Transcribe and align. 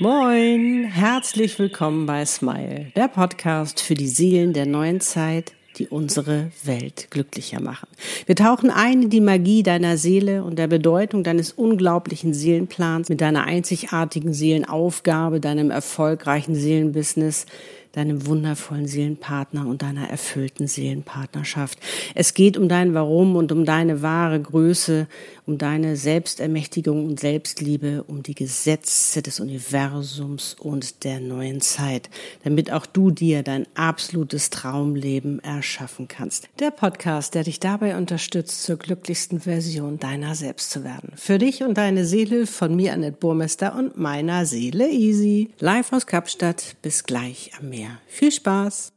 Moin, 0.00 0.86
herzlich 0.86 1.56
willkommen 1.60 2.04
bei 2.04 2.26
Smile, 2.26 2.86
der 2.96 3.06
Podcast 3.06 3.80
für 3.80 3.94
die 3.94 4.08
Seelen 4.08 4.52
der 4.52 4.66
neuen 4.66 5.00
Zeit, 5.00 5.52
die 5.78 5.86
unsere 5.86 6.50
Welt 6.64 7.06
glücklicher 7.12 7.60
machen. 7.60 7.86
Wir 8.26 8.34
tauchen 8.34 8.70
ein 8.70 9.04
in 9.04 9.10
die 9.10 9.20
Magie 9.20 9.62
deiner 9.62 9.96
Seele 9.96 10.42
und 10.42 10.58
der 10.58 10.66
Bedeutung 10.66 11.22
deines 11.22 11.52
unglaublichen 11.52 12.34
Seelenplans 12.34 13.08
mit 13.08 13.20
deiner 13.20 13.44
einzigartigen 13.44 14.34
Seelenaufgabe, 14.34 15.38
deinem 15.38 15.70
erfolgreichen 15.70 16.56
Seelenbusiness, 16.56 17.46
deinem 17.94 18.26
wundervollen 18.26 18.86
Seelenpartner 18.86 19.66
und 19.66 19.82
deiner 19.82 20.08
erfüllten 20.10 20.66
Seelenpartnerschaft. 20.66 21.78
Es 22.14 22.34
geht 22.34 22.56
um 22.56 22.68
dein 22.68 22.94
Warum 22.94 23.36
und 23.36 23.52
um 23.52 23.64
deine 23.64 24.02
wahre 24.02 24.40
Größe, 24.40 25.06
um 25.46 25.58
deine 25.58 25.96
Selbstermächtigung 25.96 27.04
und 27.04 27.20
Selbstliebe, 27.20 28.04
um 28.06 28.22
die 28.22 28.34
Gesetze 28.34 29.22
des 29.22 29.40
Universums 29.40 30.56
und 30.58 31.04
der 31.04 31.20
neuen 31.20 31.60
Zeit, 31.60 32.10
damit 32.42 32.72
auch 32.72 32.86
du 32.86 33.10
dir 33.10 33.42
dein 33.42 33.66
absolutes 33.74 34.50
Traumleben 34.50 35.42
erschaffen 35.44 36.08
kannst. 36.08 36.48
Der 36.58 36.70
Podcast, 36.70 37.34
der 37.34 37.44
dich 37.44 37.60
dabei 37.60 37.96
unterstützt, 37.96 38.62
zur 38.62 38.76
glücklichsten 38.76 39.40
Version 39.40 39.98
deiner 39.98 40.34
selbst 40.34 40.70
zu 40.70 40.82
werden. 40.82 41.12
Für 41.16 41.38
dich 41.38 41.62
und 41.62 41.78
deine 41.78 42.04
Seele 42.04 42.46
von 42.46 42.74
mir, 42.74 42.92
Annette 42.92 43.18
Burmester 43.18 43.76
und 43.76 43.98
meiner 43.98 44.46
Seele 44.46 44.90
Easy. 44.90 45.50
Live 45.60 45.92
aus 45.92 46.06
Kapstadt. 46.06 46.76
Bis 46.82 47.04
gleich 47.04 47.52
am 47.58 47.68
Meer. 47.68 47.83
Viel 48.06 48.32
Spaß! 48.32 48.92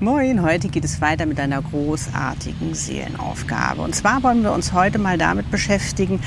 Moin, 0.00 0.42
heute 0.42 0.68
geht 0.68 0.84
es 0.84 1.00
weiter 1.00 1.26
mit 1.26 1.40
einer 1.40 1.60
großartigen 1.60 2.74
Seelenaufgabe. 2.74 3.82
Und 3.82 3.96
zwar 3.96 4.22
wollen 4.22 4.42
wir 4.42 4.52
uns 4.52 4.72
heute 4.72 4.98
mal 4.98 5.18
damit 5.18 5.50
beschäftigen, 5.50 6.20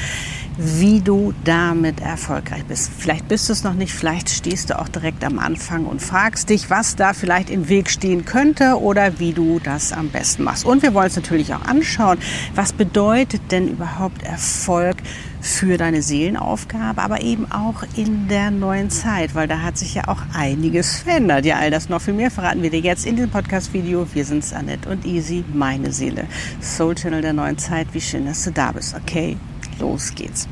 wie 0.58 1.00
du 1.00 1.34
damit 1.44 2.02
erfolgreich 2.02 2.66
bist. 2.66 2.92
Vielleicht 2.98 3.28
bist 3.28 3.48
du 3.50 3.54
es 3.54 3.64
noch 3.64 3.74
nicht, 3.74 3.94
vielleicht 3.94 4.30
stehst 4.30 4.70
du 4.70 4.80
auch 4.80 4.90
direkt 4.90 5.24
am 5.24 5.40
Anfang 5.40 5.86
und 5.86 6.02
fragst 6.02 6.50
dich, 6.50 6.70
was 6.70 6.96
da 6.96 7.14
vielleicht 7.14 7.50
im 7.50 7.70
Weg 7.70 7.90
stehen 7.90 8.26
könnte 8.26 8.80
oder 8.80 9.20
wie 9.20 9.34
du 9.34 9.60
das 9.60 9.94
am 9.94 10.10
besten 10.10 10.44
machst. 10.44 10.66
Und 10.66 10.84
wir 10.84 10.94
wollen 10.94 11.06
uns 11.06 11.16
natürlich 11.16 11.54
auch 11.54 11.64
anschauen, 11.64 12.18
was 12.56 12.74
bedeutet 12.74 13.42
denn 13.52 13.70
überhaupt 13.70 14.24
Erfolg 14.24 14.98
für 15.40 15.78
deine 15.78 16.02
Seelenaufgabe, 16.02 17.02
aber 17.02 17.22
eben 17.22 17.52
auch 17.52 17.84
in 17.96 18.28
der 18.28 18.52
neuen 18.52 18.90
Zeit, 18.90 19.34
weil 19.34 19.48
da 19.48 19.62
hat 19.62 19.78
sich 19.78 19.96
ja 19.96 20.08
auch 20.08 20.22
einiges 20.34 21.00
verändert. 21.00 21.46
Ja, 21.46 21.58
all 21.58 21.72
das 21.72 21.90
noch 21.90 22.02
viel 22.02 22.14
mehr 22.14 22.30
verraten 22.30 22.62
wir 22.62 22.70
dir 22.70 22.80
jetzt 22.80 23.06
in 23.06 23.16
diesem 23.16 23.32
Podcast-Video. 23.32 24.06
Wir 24.14 24.26
sind 24.26 24.46
Annette 24.54 24.90
und 24.90 25.06
Easy, 25.06 25.44
meine 25.54 25.92
Seele. 25.92 26.26
Soul 26.62 26.96
Channel 26.96 27.22
der 27.22 27.34
neuen 27.34 27.58
Zeit. 27.58 27.88
Wie 27.94 28.02
schön, 28.02 28.26
dass 28.26 28.44
du 28.44 28.52
da 28.52 28.72
bist. 28.72 28.96
Okay, 28.96 29.38
los 29.80 30.14
geht's. 30.16 30.48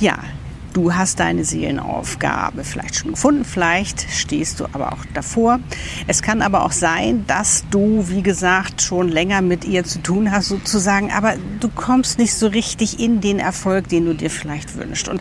Ja, 0.00 0.18
Du 0.72 0.94
hast 0.94 1.20
deine 1.20 1.44
Seelenaufgabe 1.44 2.64
vielleicht 2.64 2.94
schon 2.94 3.10
gefunden, 3.10 3.44
vielleicht 3.44 4.06
stehst 4.10 4.58
du 4.58 4.64
aber 4.72 4.92
auch 4.92 5.04
davor. 5.12 5.60
Es 6.06 6.22
kann 6.22 6.40
aber 6.40 6.64
auch 6.64 6.72
sein, 6.72 7.26
dass 7.26 7.64
du, 7.70 8.08
wie 8.08 8.22
gesagt, 8.22 8.80
schon 8.80 9.10
länger 9.10 9.42
mit 9.42 9.66
ihr 9.66 9.84
zu 9.84 10.02
tun 10.02 10.32
hast, 10.32 10.48
sozusagen, 10.48 11.12
aber 11.12 11.34
du 11.60 11.68
kommst 11.68 12.18
nicht 12.18 12.32
so 12.32 12.46
richtig 12.46 13.00
in 13.00 13.20
den 13.20 13.38
Erfolg, 13.38 13.88
den 13.88 14.06
du 14.06 14.14
dir 14.14 14.30
vielleicht 14.30 14.74
wünschst. 14.78 15.08
Und 15.08 15.20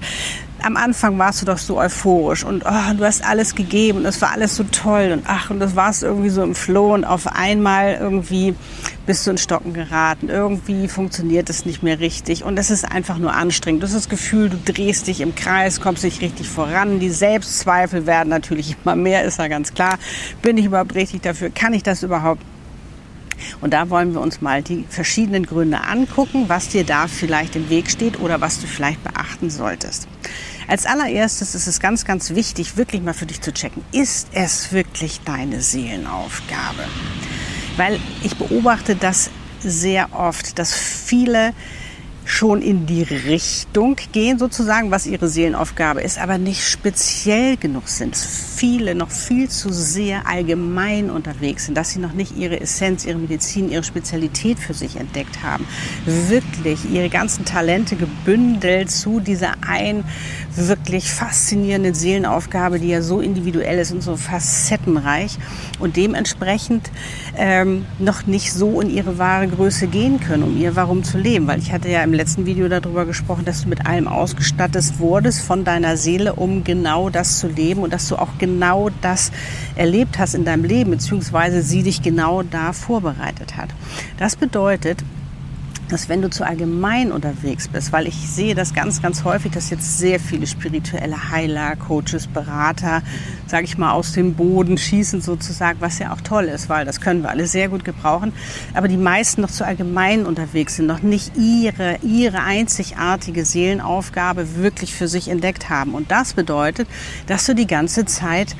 am 0.64 0.78
Anfang 0.78 1.18
warst 1.18 1.42
du 1.42 1.46
doch 1.46 1.58
so 1.58 1.78
euphorisch 1.78 2.44
und 2.44 2.64
oh, 2.66 2.94
du 2.98 3.04
hast 3.04 3.24
alles 3.24 3.56
gegeben 3.56 4.00
und 4.00 4.06
es 4.06 4.22
war 4.22 4.32
alles 4.32 4.56
so 4.56 4.64
toll 4.64 5.12
und 5.14 5.24
ach, 5.28 5.50
und 5.50 5.60
das 5.60 5.76
warst 5.76 6.04
irgendwie 6.04 6.30
so 6.30 6.44
im 6.44 6.56
Flow 6.56 6.94
und 6.94 7.04
auf 7.04 7.28
einmal 7.28 7.98
irgendwie 8.00 8.56
bist 9.06 9.26
du 9.26 9.32
in 9.32 9.38
Stocken 9.38 9.74
geraten. 9.74 10.30
Irgendwie 10.30 10.88
funktioniert 10.88 11.50
es 11.50 11.66
nicht 11.66 11.84
mehr 11.84 12.00
richtig 12.00 12.44
und 12.44 12.58
es 12.58 12.70
ist 12.70 12.90
einfach 12.90 13.18
nur 13.18 13.34
anstrengend. 13.34 13.82
Du 13.82 13.88
hast 13.88 13.96
das 13.96 14.10
Gefühl, 14.10 14.50
du 14.50 14.58
drehst 14.58 15.08
dich 15.08 15.22
im 15.22 15.36
Kreis, 15.36 15.82
kommst 15.82 16.04
nicht 16.04 16.22
richtig 16.22 16.48
voran. 16.48 17.00
Die 17.00 17.10
Selbstzweifel 17.10 18.06
werden 18.06 18.30
natürlich 18.30 18.76
immer 18.84 18.96
mehr, 18.96 19.24
ist 19.24 19.40
ja 19.40 19.48
ganz 19.48 19.74
klar. 19.74 19.98
Bin 20.42 20.58
ich 20.58 20.66
überhaupt 20.66 20.96
richtig 20.96 21.22
dafür? 21.22 21.50
Kann 21.50 21.74
ich 21.74 21.84
das 21.84 22.04
überhaupt? 22.04 22.44
Und 23.60 23.74
da 23.74 23.90
wollen 23.90 24.14
wir 24.14 24.22
uns 24.22 24.42
mal 24.42 24.62
die 24.62 24.86
verschiedenen 24.88 25.46
Gründe 25.46 25.82
angucken, 25.82 26.46
was 26.48 26.70
dir 26.70 26.84
da 26.84 27.08
vielleicht 27.08 27.56
im 27.56 27.70
Weg 27.70 27.90
steht 27.90 28.20
oder 28.20 28.42
was 28.42 28.62
du 28.62 28.68
vielleicht 28.68 29.04
beachten 29.04 29.50
solltest. 29.50 30.08
Als 30.68 30.86
allererstes 30.86 31.56
ist 31.56 31.68
es 31.68 31.80
ganz, 31.80 32.06
ganz 32.06 32.32
wichtig, 32.32 32.78
wirklich 32.78 33.02
mal 33.02 33.14
für 33.14 33.26
dich 33.26 33.42
zu 33.42 33.54
checken, 33.54 33.84
ist 33.92 34.28
es 34.34 34.72
wirklich 34.72 35.22
deine 35.22 35.62
Seelenaufgabe? 35.62 36.84
Weil 37.78 38.00
ich 38.24 38.36
beobachte 38.36 38.96
das 38.96 39.30
sehr 39.60 40.14
oft, 40.14 40.60
dass 40.60 40.74
viele 40.74 41.54
schon 42.32 42.62
in 42.62 42.86
die 42.86 43.04
Richtung 43.04 43.98
gehen, 44.14 44.40
sozusagen, 44.40 44.90
was 44.90 45.06
ihre 45.06 45.28
Seelenaufgabe 45.28 46.02
ist, 46.02 46.18
aber 46.18 46.38
nicht 46.38 46.66
speziell 46.66 47.58
genug 47.58 47.90
sind. 47.90 48.16
Viele 48.16 48.96
noch 48.96 49.12
viel 49.12 49.50
zu 49.50 49.72
sehr 49.72 50.28
allgemein 50.28 51.10
unterwegs 51.10 51.66
sind, 51.66 51.76
dass 51.76 51.90
sie 51.90 52.00
noch 52.00 52.14
nicht 52.14 52.38
ihre 52.38 52.62
Essenz, 52.62 53.06
ihre 53.06 53.18
Medizin, 53.18 53.70
ihre 53.70 53.84
Spezialität 53.84 54.60
für 54.60 54.74
sich 54.74 54.96
entdeckt 54.96 55.44
haben. 55.44 55.68
Wirklich 56.06 56.90
ihre 56.90 57.10
ganzen 57.10 57.44
Talente 57.44 57.98
gebündelt 57.98 58.90
zu 58.90 59.20
dieser 59.20 59.56
ein 59.68 60.06
wirklich 60.56 61.12
faszinierenden 61.12 61.94
Seelenaufgabe, 61.94 62.80
die 62.80 62.90
ja 62.90 63.02
so 63.02 63.20
individuell 63.20 63.80
ist 63.80 63.92
und 63.92 64.02
so 64.02 64.16
facettenreich 64.16 65.38
und 65.80 65.98
dementsprechend 65.98 66.92
ähm, 67.38 67.86
noch 68.00 68.26
nicht 68.26 68.54
so 68.54 68.80
in 68.80 68.90
ihre 68.90 69.18
wahre 69.18 69.48
Größe 69.50 69.88
gehen 69.88 70.20
können, 70.22 70.44
um 70.44 70.58
ihr 70.58 70.76
Warum 70.78 71.04
zu 71.04 71.18
leben. 71.18 71.48
Weil 71.48 71.60
ich 71.60 71.74
hatte 71.74 71.90
ja 71.90 72.04
im 72.04 72.21
letzten 72.22 72.46
Video 72.46 72.70
darüber 72.70 73.08
gesprochen, 73.08 73.46
dass 73.46 73.64
du 73.64 73.70
mit 73.70 73.88
allem 73.88 74.08
ausgestattet 74.08 75.00
wurdest 75.00 75.42
von 75.42 75.64
deiner 75.64 75.98
Seele, 75.98 76.34
um 76.34 76.64
genau 76.64 77.10
das 77.10 77.40
zu 77.40 77.48
leben 77.48 77.82
und 77.82 77.92
dass 77.92 78.08
du 78.10 78.16
auch 78.16 78.38
genau 78.38 78.92
das 79.02 79.32
erlebt 79.76 80.20
hast 80.20 80.36
in 80.36 80.46
deinem 80.46 80.64
Leben, 80.64 80.92
beziehungsweise 80.92 81.64
sie 81.64 81.82
dich 81.82 82.04
genau 82.04 82.44
da 82.44 82.74
vorbereitet 82.74 83.58
hat. 83.58 83.70
Das 84.20 84.36
bedeutet, 84.36 85.04
dass 85.92 86.10
wenn 86.10 86.22
du 86.22 86.30
zu 86.30 86.46
allgemein 86.46 87.12
unterwegs 87.12 87.68
bist, 87.68 87.92
weil 87.92 88.08
ich 88.08 88.16
sehe 88.16 88.56
das 88.56 88.74
ganz, 88.74 89.02
ganz 89.02 89.24
häufig, 89.24 89.52
dass 89.52 89.70
jetzt 89.70 89.98
sehr 89.98 90.20
viele 90.20 90.48
spirituelle 90.48 91.32
Heiler, 91.32 91.76
Coaches, 91.76 92.28
Berater, 92.28 93.02
sage 93.48 93.66
ich 93.66 93.78
mal, 93.78 93.92
aus 93.92 94.14
dem 94.14 94.36
Boden 94.36 94.78
schießen 94.78 95.22
sozusagen, 95.22 95.82
was 95.82 96.00
ja 96.00 96.14
auch 96.14 96.22
toll 96.22 96.46
ist, 96.46 96.70
weil 96.70 96.86
das 96.86 97.02
können 97.02 97.24
wir 97.24 97.30
alle 97.30 97.46
sehr 97.46 97.70
gut 97.70 97.84
gebrauchen. 97.84 98.32
Aber 98.74 98.88
die 98.88 98.98
meisten 98.98 99.42
noch 99.42 99.52
zu 99.52 99.66
allgemein 99.66 100.26
unterwegs 100.26 100.78
sind, 100.78 100.86
noch 100.86 101.02
nicht 101.02 101.36
ihre, 101.36 101.98
ihre 102.02 102.42
einzigartige 102.44 103.44
Seelenaufgabe 103.44 104.56
wirklich 104.56 104.94
für 104.94 105.08
sich 105.08 105.28
entdeckt 105.28 105.70
haben. 105.70 105.94
Und 105.94 106.12
das 106.12 106.34
bedeutet, 106.34 106.88
dass 107.28 107.46
du 107.46 107.54
die 107.54 107.68
ganze 107.68 108.06
Zeit 108.06 108.56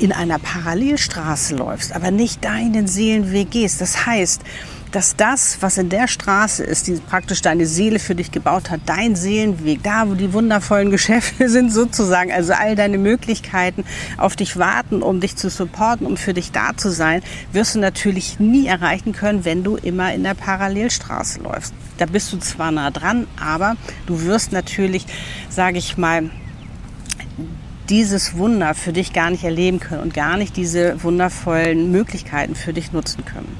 in 0.00 0.12
einer 0.12 0.38
Parallelstraße 0.38 1.56
läufst, 1.56 1.94
aber 1.94 2.10
nicht 2.10 2.44
deinen 2.44 2.86
Seelenweg 2.86 3.50
gehst. 3.50 3.80
Das 3.80 4.06
heißt, 4.06 4.42
dass 4.92 5.16
das, 5.16 5.58
was 5.60 5.78
in 5.78 5.88
der 5.88 6.08
Straße 6.08 6.64
ist, 6.64 6.86
die 6.86 6.94
praktisch 6.94 7.42
deine 7.42 7.66
Seele 7.66 7.98
für 7.98 8.14
dich 8.14 8.32
gebaut 8.32 8.70
hat, 8.70 8.80
dein 8.86 9.14
Seelenweg, 9.14 9.82
da 9.82 10.08
wo 10.08 10.14
die 10.14 10.32
wundervollen 10.32 10.90
Geschäfte 10.90 11.48
sind 11.48 11.72
sozusagen, 11.72 12.32
also 12.32 12.52
all 12.52 12.74
deine 12.76 12.98
Möglichkeiten 12.98 13.84
auf 14.16 14.36
dich 14.36 14.56
warten, 14.56 15.02
um 15.02 15.20
dich 15.20 15.36
zu 15.36 15.48
supporten, 15.48 16.06
um 16.06 16.16
für 16.16 16.34
dich 16.34 16.52
da 16.52 16.76
zu 16.76 16.90
sein, 16.90 17.22
wirst 17.52 17.74
du 17.74 17.78
natürlich 17.78 18.40
nie 18.40 18.66
erreichen 18.66 19.12
können, 19.12 19.44
wenn 19.44 19.62
du 19.62 19.76
immer 19.76 20.12
in 20.12 20.24
der 20.24 20.34
Parallelstraße 20.34 21.40
läufst. 21.40 21.74
Da 21.98 22.06
bist 22.06 22.32
du 22.32 22.38
zwar 22.38 22.72
nah 22.72 22.90
dran, 22.90 23.26
aber 23.40 23.76
du 24.06 24.22
wirst 24.22 24.52
natürlich, 24.52 25.06
sage 25.50 25.78
ich 25.78 25.96
mal, 25.98 26.30
dieses 27.90 28.36
Wunder 28.38 28.74
für 28.74 28.92
dich 28.92 29.12
gar 29.12 29.30
nicht 29.30 29.42
erleben 29.42 29.80
können 29.80 30.02
und 30.02 30.14
gar 30.14 30.36
nicht 30.36 30.56
diese 30.56 31.02
wundervollen 31.02 31.90
Möglichkeiten 31.90 32.54
für 32.54 32.72
dich 32.72 32.92
nutzen 32.92 33.24
können. 33.24 33.56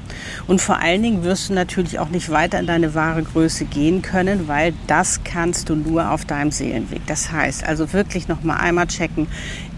Und 0.47 0.61
vor 0.61 0.79
allen 0.79 1.03
Dingen 1.03 1.23
wirst 1.23 1.49
du 1.49 1.53
natürlich 1.53 1.99
auch 1.99 2.09
nicht 2.09 2.29
weiter 2.29 2.59
in 2.59 2.67
deine 2.67 2.95
wahre 2.95 3.23
Größe 3.23 3.65
gehen 3.65 4.01
können, 4.01 4.47
weil 4.47 4.73
das 4.87 5.23
kannst 5.23 5.69
du 5.69 5.75
nur 5.75 6.11
auf 6.11 6.23
deinem 6.23 6.51
Seelenweg. 6.51 7.05
Das 7.07 7.31
heißt 7.31 7.65
also 7.65 7.91
wirklich 7.91 8.29
noch 8.29 8.41
mal 8.43 8.55
einmal 8.55 8.87
checken, 8.87 9.27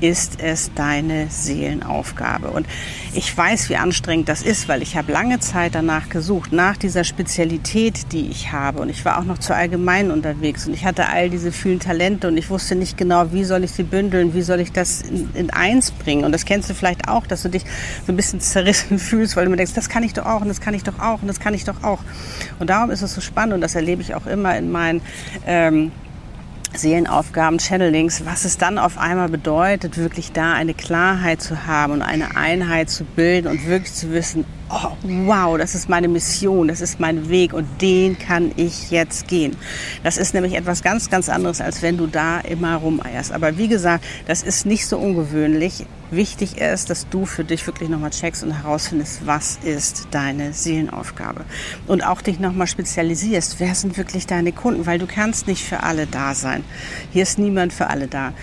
ist 0.01 0.42
es 0.42 0.72
deine 0.75 1.28
Seelenaufgabe? 1.30 2.50
Und 2.50 2.68
ich 3.13 3.36
weiß, 3.36 3.69
wie 3.69 3.78
anstrengend 3.78 4.30
das 4.30 4.44
ist, 4.44 4.68
weil 4.68 4.81
ich 4.81 4.98
habe 4.98 5.12
lange 5.12 5.39
Zeit 5.39 5.75
danach 5.75 6.10
gesucht, 6.10 6.51
nach 6.51 6.78
dieser 6.78 7.04
Spezialität, 7.04 8.12
die 8.12 8.28
ich 8.28 8.51
habe. 8.51 8.81
Und 8.81 8.89
ich 8.89 9.06
war 9.06 9.18
auch 9.18 9.24
noch 9.24 9.38
zu 9.38 9.56
allgemein 9.56 10.12
unterwegs 10.12 10.68
und 10.68 10.74
ich 10.74 10.86
hatte 10.86 11.07
all 11.07 11.30
diese 11.30 11.51
vielen 11.51 11.80
Talente 11.80 12.28
und 12.28 12.38
ich 12.38 12.50
wusste 12.50 12.75
nicht 12.75 12.98
genau, 12.98 13.31
wie 13.31 13.45
soll 13.45 13.63
ich 13.63 13.72
sie 13.72 13.83
bündeln, 13.83 14.33
wie 14.33 14.43
soll 14.44 14.60
ich 14.60 14.72
das 14.72 15.01
in, 15.01 15.30
in 15.34 15.50
eins 15.50 15.92
bringen. 15.92 16.24
Und 16.25 16.31
das 16.31 16.45
kennst 16.45 16.69
du 16.69 16.74
vielleicht 16.74 17.07
auch, 17.07 17.28
dass 17.28 17.44
du 17.44 17.50
dich 17.50 17.63
so 18.06 18.13
ein 18.13 18.16
bisschen 18.16 18.40
zerrissen 18.40 19.00
fühlst, 19.00 19.36
weil 19.36 19.45
du 19.45 19.51
mir 19.51 19.57
denkst, 19.57 19.74
das 19.74 19.90
kann 19.90 20.04
ich 20.04 20.13
doch 20.13 20.25
auch 20.25 20.42
und 20.42 20.48
das 20.48 20.62
kann 20.62 20.74
ich 20.74 20.84
doch 20.84 21.00
auch 21.00 21.22
und 21.22 21.28
das 21.28 21.40
kann 21.40 21.54
ich 21.54 21.63
doch 21.63 21.84
auch. 21.84 22.00
Und 22.60 22.69
darum 22.69 22.92
ist 22.92 23.01
es 23.01 23.13
so 23.13 23.22
spannend 23.22 23.54
und 23.54 23.62
das 23.62 23.75
erlebe 23.75 24.01
ich 24.01 24.16
auch 24.16 24.25
immer 24.25 24.57
in 24.57 24.72
meinen 24.72 25.01
ähm, 25.45 25.92
Seelenaufgaben, 26.75 27.60
Channelings, 27.60 28.25
was 28.25 28.45
es 28.45 28.57
dann 28.57 28.78
auf 28.78 28.98
einmal 28.98 29.30
bedeutet, 29.30 29.98
wirklich 29.98 30.31
da 30.31 30.54
eine 30.54 30.74
Klarheit 30.74 31.42
zu 31.42 31.68
haben 31.68 31.94
und 31.94 32.01
eine 32.01 32.36
Einheit 32.36 32.90
zu 32.90 33.04
bilden 33.04 33.48
und 33.48 33.68
wirklich 33.68 33.94
zu 33.94 34.12
wissen, 34.12 34.45
oh, 34.74 34.98
wow, 35.04 35.58
das 35.58 35.75
ist 35.75 35.90
meine 35.90 36.08
Mission, 36.08 36.68
das 36.68 36.81
ist 36.81 37.00
mein 37.00 37.30
Weg 37.30 37.54
und 37.54 37.81
den 37.81 38.18
kann 38.18 38.52
ich 38.56 38.92
jetzt 38.92 39.28
gehen. 39.28 39.56
Das 40.04 40.18
ist 40.18 40.34
nämlich 40.34 40.54
etwas 40.56 40.81
ganz, 40.81 41.10
ganz 41.10 41.30
anderes, 41.30 41.62
als 41.62 41.81
wenn 41.81 41.98
du 41.98 42.08
da 42.08 42.40
immer 42.40 42.75
rumeierst. 42.78 43.31
Aber 43.31 43.58
wie 43.58 43.68
gesagt, 43.68 44.04
das 44.28 44.44
ist 44.44 44.66
nicht 44.66 44.88
so 44.88 44.98
ungewöhnlich. 44.98 45.86
Wichtig 46.12 46.58
ist, 46.58 46.90
dass 46.90 47.10
du 47.10 47.25
für 47.25 47.44
dich 47.44 47.66
wirklich 47.66 47.90
nochmal 47.90 48.12
checkst 48.12 48.44
und 48.44 48.52
herausfindest, 48.52 49.25
was 49.25 49.58
ist 49.64 50.08
deine 50.12 50.54
Seelenaufgabe. 50.54 51.46
Und 51.88 52.06
auch 52.06 52.22
dich 52.22 52.40
nochmal 52.40 52.68
spezialisierst. 52.68 53.60
Wer 53.60 53.74
sind 53.74 53.98
wirklich 53.98 54.28
deine 54.28 54.52
Kunden? 54.52 54.86
Weil 54.86 55.00
du 55.00 55.08
kannst 55.08 55.48
nicht 55.48 55.64
für 55.64 55.81
alle 55.81 56.06
da 56.06 56.36
sein. 56.36 56.64
Hier 57.12 57.24
ist 57.24 57.40
niemand 57.40 57.74
für 57.74 57.88
alle 57.88 58.08
da. 58.08 58.34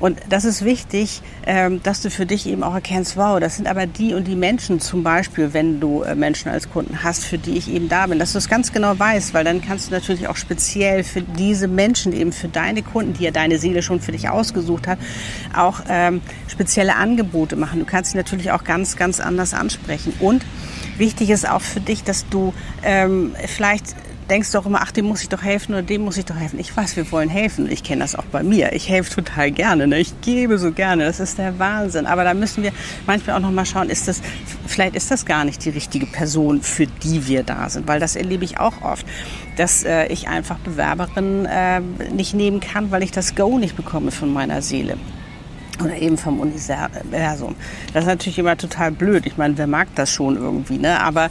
Und 0.00 0.18
das 0.30 0.46
ist 0.46 0.64
wichtig, 0.64 1.20
ähm, 1.46 1.82
dass 1.82 2.00
du 2.00 2.10
für 2.10 2.24
dich 2.24 2.46
eben 2.46 2.62
auch 2.62 2.74
erkennst, 2.74 3.18
wow, 3.18 3.38
das 3.38 3.56
sind 3.56 3.68
aber 3.68 3.86
die 3.86 4.14
und 4.14 4.26
die 4.26 4.34
Menschen 4.34 4.80
zum 4.80 5.02
Beispiel, 5.02 5.52
wenn 5.52 5.78
du 5.78 6.02
äh, 6.02 6.14
Menschen 6.14 6.50
als 6.50 6.70
Kunden 6.70 7.04
hast, 7.04 7.24
für 7.24 7.36
die 7.36 7.58
ich 7.58 7.70
eben 7.70 7.90
da 7.90 8.06
bin, 8.06 8.18
dass 8.18 8.32
du 8.32 8.38
es 8.38 8.48
ganz 8.48 8.72
genau 8.72 8.98
weißt, 8.98 9.34
weil 9.34 9.44
dann 9.44 9.60
kannst 9.60 9.88
du 9.88 9.92
natürlich 9.92 10.26
auch 10.26 10.36
speziell 10.36 11.04
für 11.04 11.20
diese 11.20 11.68
Menschen, 11.68 12.14
eben 12.14 12.32
für 12.32 12.48
deine 12.48 12.82
Kunden, 12.82 13.12
die 13.12 13.24
ja 13.24 13.30
deine 13.30 13.58
Seele 13.58 13.82
schon 13.82 14.00
für 14.00 14.12
dich 14.12 14.30
ausgesucht 14.30 14.88
hat, 14.88 14.98
auch 15.54 15.82
ähm, 15.88 16.22
spezielle 16.48 16.96
Angebote 16.96 17.56
machen. 17.56 17.78
Du 17.78 17.84
kannst 17.84 18.12
sie 18.12 18.16
natürlich 18.16 18.52
auch 18.52 18.64
ganz, 18.64 18.96
ganz 18.96 19.20
anders 19.20 19.52
ansprechen. 19.52 20.14
Und 20.18 20.46
wichtig 20.96 21.28
ist 21.28 21.46
auch 21.46 21.60
für 21.60 21.80
dich, 21.80 22.04
dass 22.04 22.26
du 22.30 22.54
ähm, 22.82 23.34
vielleicht 23.46 23.94
denkst 24.30 24.52
du 24.52 24.58
auch 24.58 24.66
immer, 24.66 24.80
ach, 24.82 24.92
dem 24.92 25.06
muss 25.06 25.22
ich 25.22 25.28
doch 25.28 25.42
helfen 25.42 25.72
oder 25.72 25.82
dem 25.82 26.02
muss 26.02 26.16
ich 26.16 26.24
doch 26.24 26.36
helfen. 26.36 26.58
Ich 26.58 26.74
weiß, 26.76 26.96
wir 26.96 27.10
wollen 27.10 27.28
helfen. 27.28 27.70
Ich 27.70 27.82
kenne 27.82 28.02
das 28.02 28.14
auch 28.14 28.24
bei 28.24 28.42
mir. 28.42 28.72
Ich 28.72 28.88
helfe 28.88 29.14
total 29.16 29.50
gerne. 29.50 29.86
Ne? 29.86 29.98
Ich 29.98 30.20
gebe 30.20 30.56
so 30.58 30.72
gerne. 30.72 31.04
Das 31.04 31.20
ist 31.20 31.38
der 31.38 31.58
Wahnsinn. 31.58 32.06
Aber 32.06 32.24
da 32.24 32.32
müssen 32.32 32.62
wir 32.62 32.72
manchmal 33.06 33.36
auch 33.36 33.40
noch 33.40 33.50
mal 33.50 33.66
schauen, 33.66 33.90
ist 33.90 34.08
das, 34.08 34.22
vielleicht 34.66 34.94
ist 34.94 35.10
das 35.10 35.26
gar 35.26 35.44
nicht 35.44 35.64
die 35.64 35.70
richtige 35.70 36.06
Person, 36.06 36.62
für 36.62 36.86
die 36.86 37.26
wir 37.26 37.42
da 37.42 37.68
sind. 37.68 37.88
Weil 37.88 38.00
das 38.00 38.16
erlebe 38.16 38.44
ich 38.44 38.58
auch 38.58 38.82
oft, 38.82 39.04
dass 39.56 39.84
äh, 39.84 40.06
ich 40.06 40.28
einfach 40.28 40.58
Bewerberinnen 40.58 41.46
äh, 41.46 41.80
nicht 42.12 42.34
nehmen 42.34 42.60
kann, 42.60 42.90
weil 42.90 43.02
ich 43.02 43.10
das 43.10 43.34
Go 43.34 43.58
nicht 43.58 43.76
bekomme 43.76 44.12
von 44.12 44.32
meiner 44.32 44.62
Seele 44.62 44.96
oder 45.82 45.96
eben 45.96 46.16
vom 46.16 46.40
Universum. 46.40 47.56
Das 47.92 48.04
ist 48.04 48.08
natürlich 48.08 48.38
immer 48.38 48.56
total 48.56 48.90
blöd. 48.90 49.26
Ich 49.26 49.36
meine, 49.36 49.56
wer 49.58 49.66
mag 49.66 49.88
das 49.94 50.10
schon 50.10 50.36
irgendwie, 50.36 50.78
ne? 50.78 51.00
Aber 51.00 51.30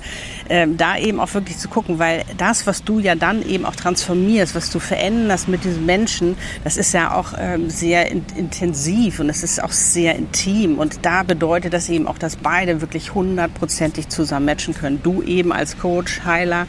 ähm, 0.49 0.77
da 0.77 0.97
eben 0.97 1.19
auch 1.19 1.33
wirklich 1.33 1.57
zu 1.57 1.69
gucken, 1.69 1.99
weil 1.99 2.23
das, 2.37 2.67
was 2.67 2.83
du 2.83 2.99
ja 2.99 3.15
dann 3.15 3.41
eben 3.41 3.65
auch 3.65 3.75
transformierst, 3.75 4.55
was 4.55 4.69
du 4.69 4.79
veränderst 4.79 5.47
mit 5.47 5.63
diesen 5.63 5.85
Menschen, 5.85 6.37
das 6.63 6.77
ist 6.77 6.93
ja 6.93 7.13
auch 7.13 7.33
ähm, 7.37 7.69
sehr 7.69 8.11
in 8.11 8.23
intensiv 8.35 9.19
und 9.19 9.29
es 9.29 9.43
ist 9.43 9.61
auch 9.63 9.71
sehr 9.71 10.15
intim. 10.15 10.77
Und 10.77 11.05
da 11.05 11.23
bedeutet 11.23 11.73
das 11.73 11.89
eben 11.89 12.07
auch, 12.07 12.17
dass 12.17 12.35
beide 12.35 12.81
wirklich 12.81 13.13
hundertprozentig 13.13 14.09
zusammen 14.09 14.45
matchen 14.45 14.73
können. 14.73 15.01
Du 15.03 15.21
eben 15.21 15.51
als 15.51 15.77
Coach, 15.77 16.21
Heiler, 16.25 16.67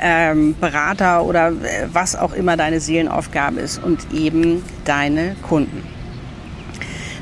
ähm, 0.00 0.56
Berater 0.60 1.24
oder 1.24 1.48
äh, 1.48 1.88
was 1.92 2.16
auch 2.16 2.32
immer 2.32 2.56
deine 2.56 2.80
Seelenaufgabe 2.80 3.60
ist 3.60 3.82
und 3.82 4.12
eben 4.12 4.64
deine 4.84 5.36
Kunden. 5.42 5.91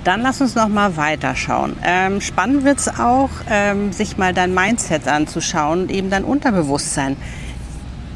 Dann 0.04 0.22
lass 0.22 0.40
uns 0.40 0.54
noch 0.54 0.68
mal 0.68 0.96
weiterschauen. 0.96 1.76
Ähm, 1.84 2.22
spannend 2.22 2.64
wird 2.64 2.78
es 2.78 2.88
auch, 2.88 3.28
ähm, 3.50 3.92
sich 3.92 4.16
mal 4.16 4.32
dein 4.32 4.54
Mindset 4.54 5.06
anzuschauen 5.06 5.82
und 5.82 5.90
eben 5.90 6.08
dein 6.08 6.24
Unterbewusstsein. 6.24 7.18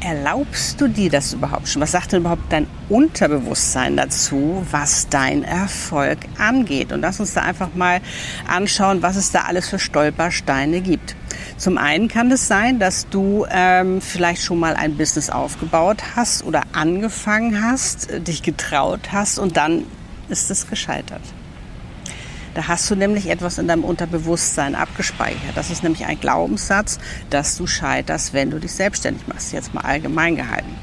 Erlaubst 0.01 0.81
du 0.81 0.87
dir 0.87 1.11
das 1.11 1.33
überhaupt 1.33 1.67
schon? 1.67 1.81
Was 1.83 1.91
sagt 1.91 2.11
denn 2.11 2.21
überhaupt 2.21 2.51
dein 2.51 2.65
Unterbewusstsein 2.89 3.97
dazu, 3.97 4.65
was 4.71 5.09
dein 5.09 5.43
Erfolg 5.43 6.19
angeht? 6.39 6.91
Und 6.91 7.01
lass 7.01 7.19
uns 7.19 7.33
da 7.33 7.41
einfach 7.41 7.75
mal 7.75 8.01
anschauen, 8.47 9.03
was 9.03 9.15
es 9.15 9.31
da 9.31 9.41
alles 9.41 9.69
für 9.69 9.79
Stolpersteine 9.79 10.81
gibt. 10.81 11.15
Zum 11.57 11.77
einen 11.77 12.07
kann 12.07 12.31
es 12.31 12.47
sein, 12.47 12.79
dass 12.79 13.09
du 13.09 13.45
ähm, 13.49 14.01
vielleicht 14.01 14.41
schon 14.41 14.59
mal 14.59 14.75
ein 14.75 14.97
Business 14.97 15.29
aufgebaut 15.29 16.01
hast 16.15 16.43
oder 16.45 16.63
angefangen 16.73 17.63
hast, 17.63 18.09
dich 18.27 18.41
getraut 18.41 19.11
hast 19.11 19.37
und 19.37 19.55
dann 19.55 19.83
ist 20.29 20.49
es 20.49 20.67
gescheitert. 20.67 21.21
Da 22.55 22.69
hast 22.69 22.89
du 22.89 22.95
nämlich 22.95 23.29
etwas 23.29 23.57
in 23.57 23.67
deinem 23.67 23.83
Unterbewusstsein 23.83 24.75
abgespeichert. 24.75 25.55
Das 25.55 25.69
ist 25.69 25.83
nämlich 25.83 26.05
ein 26.05 26.19
Glaubenssatz, 26.19 26.99
dass 27.29 27.57
du 27.57 27.67
scheiterst, 27.67 28.33
wenn 28.33 28.49
du 28.49 28.59
dich 28.59 28.71
selbstständig 28.71 29.27
machst. 29.27 29.51
Jetzt 29.51 29.73
mal 29.73 29.81
allgemein 29.81 30.37
gehalten. 30.37 30.73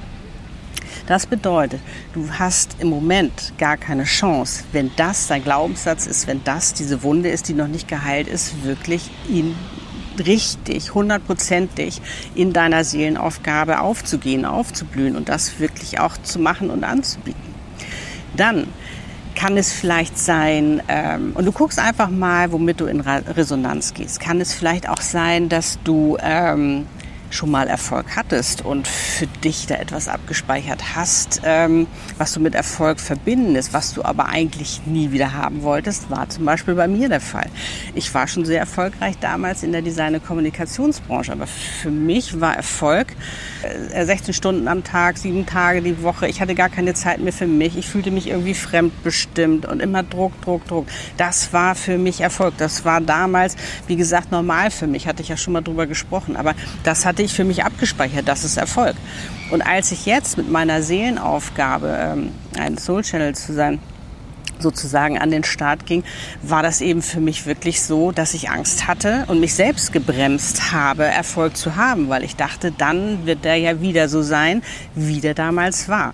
Das 1.07 1.27
bedeutet, 1.27 1.81
du 2.13 2.31
hast 2.31 2.77
im 2.79 2.89
Moment 2.89 3.55
gar 3.57 3.79
keine 3.79 4.05
Chance, 4.05 4.65
wenn 4.73 4.93
das 4.97 5.27
dein 5.27 5.43
Glaubenssatz 5.43 6.07
ist, 6.07 6.27
wenn 6.27 6.45
das 6.45 6.75
diese 6.75 7.03
Wunde 7.03 7.31
ist, 7.31 7.49
die 7.49 7.55
noch 7.55 7.69
nicht 7.69 7.89
geheilt 7.89 8.29
ist, 8.29 8.65
wirklich 8.65 9.11
ihn 9.29 9.57
richtig, 10.19 10.95
hundertprozentig 10.95 12.03
in 12.35 12.53
deiner 12.53 12.85
Seelenaufgabe 12.85 13.81
aufzugehen, 13.81 14.45
aufzublühen 14.45 15.17
und 15.17 15.31
das 15.31 15.59
wirklich 15.59 15.99
auch 15.99 16.19
zu 16.19 16.39
machen 16.39 16.69
und 16.69 16.85
anzubieten. 16.85 17.55
Dann 18.37 18.69
kann 19.34 19.56
es 19.56 19.73
vielleicht 19.73 20.19
sein, 20.19 20.82
ähm, 20.88 21.32
und 21.34 21.44
du 21.44 21.52
guckst 21.52 21.79
einfach 21.79 22.11
mal, 22.11 22.52
womit 22.52 22.81
du 22.81 22.87
in 22.87 23.00
Resonanz 23.00 23.94
gehst. 23.94 24.20
Kann 24.20 24.40
es 24.40 24.52
vielleicht 24.55 24.88
auch 24.88 25.00
sein, 25.00 25.49
dass 25.49 25.79
du 25.84 26.17
ähm, 26.20 26.87
schon 27.32 27.50
mal 27.50 27.69
Erfolg 27.69 28.06
hattest 28.17 28.64
und 28.64 28.87
für 28.87 29.26
dich 29.26 29.67
da 29.67 29.76
etwas 29.76 30.08
abgespeichert 30.08 30.94
hast, 30.94 31.43
ähm, 31.44 31.87
was 32.19 32.32
du 32.32 32.40
mit 32.40 32.55
Erfolg 32.55 33.00
verbindest, 33.00 33.73
was 33.73 33.94
du 33.94 34.05
aber 34.05 34.26
eigentlich 34.29 34.82
nie 34.87 35.12
wieder 35.12 35.32
haben 35.32 35.62
wolltest, 35.62 36.11
war 36.11 36.29
zum 36.29 36.44
Beispiel 36.44 36.75
bei 36.75 36.88
mir 36.88 37.08
der 37.08 37.20
Fall. 37.20 37.46
Ich 37.94 38.12
war 38.14 38.29
schon 38.29 38.44
sehr 38.44 38.61
erfolgreich 38.61 39.17
damals 39.20 39.62
in 39.62 39.73
der 39.73 39.82
Design- 39.82 40.14
und 40.14 40.26
Kommunikationsbranche, 40.26 41.32
aber 41.32 41.46
für 41.46 41.90
mich 41.90 42.40
war 42.40 42.56
Erfolg 42.56 43.14
äh, 43.62 44.05
16 44.05 44.35
Stunden 44.35 44.69
am 44.69 44.85
Tag, 44.85 45.19
sieben 45.19 45.46
Tage 45.46 45.82
die 45.82 46.02
Woche. 46.02 46.28
Ich 46.28 46.40
hatte 46.40 46.55
gar 46.55 46.69
keine 46.69 46.94
Zeit 46.94 47.20
mehr 47.20 47.32
für 47.32 47.46
mich. 47.46 47.76
Ich 47.76 47.87
fühlte 47.87 48.11
mich 48.11 48.28
irgendwie 48.28 48.55
fremdbestimmt 48.55 49.67
und 49.67 49.81
immer 49.81 50.02
Druck, 50.02 50.40
Druck, 50.43 50.67
Druck. 50.67 50.87
Das 51.17 51.52
war 51.52 51.75
für 51.75 51.99
mich 51.99 52.20
Erfolg. 52.20 52.55
Das 52.58 52.85
war 52.85 53.00
damals, 53.00 53.56
wie 53.87 53.96
gesagt, 53.96 54.32
normal 54.32 54.70
für 54.70 54.87
mich. 54.87 55.06
Hatte 55.06 55.23
ich 55.23 55.28
ja 55.28 55.37
schon 55.37 55.52
mal 55.52 55.62
drüber 55.62 55.87
gesprochen. 55.87 56.37
Aber 56.37 56.55
das 56.85 57.06
hatte 57.06 57.22
ich 57.25 57.35
für 57.35 57.45
mich 57.45 57.65
abgespeichert. 57.65 58.29
Das 58.29 58.45
ist 58.45 58.57
Erfolg. 58.57 58.97
Und 59.51 59.63
als 59.63 59.93
ich 59.93 60.07
jetzt 60.07 60.37
mit 60.37 60.51
meiner 60.51 60.83
Seelenaufgabe, 60.83 61.99
ähm, 62.01 62.33
ein 62.59 62.79
Soul 62.79 63.03
Channel 63.03 63.35
zu 63.35 63.53
sein, 63.53 63.79
sozusagen 64.59 65.19
an 65.19 65.31
den 65.31 65.45
Start 65.45 65.87
ging, 65.87 66.05
war 66.43 66.63
das 66.63 66.81
eben 66.81 67.03
für 67.03 67.21
mich 67.21 67.47
wirklich 67.47 67.83
so, 67.83 68.13
dass 68.13 68.33
ich 68.33 68.51
Angst 68.51 68.87
hatte 68.87 69.25
und 69.29 69.41
mich 69.41 69.55
selbst 69.55 69.93
gebremst 69.93 70.73
habe, 70.73 71.05
Erfolg 71.05 71.57
zu 71.57 71.77
haben, 71.77 72.09
weil 72.09 72.23
ich 72.23 72.37
dachte, 72.37 72.73
dann 72.73 73.27
wird 73.27 73.45
der 73.45 73.57
ja 73.57 73.81
wieder 73.81 74.09
so 74.09 74.23
sein, 74.23 74.63
wie 74.95 75.21
der 75.21 75.35
damals 75.35 75.89
war. 75.89 76.13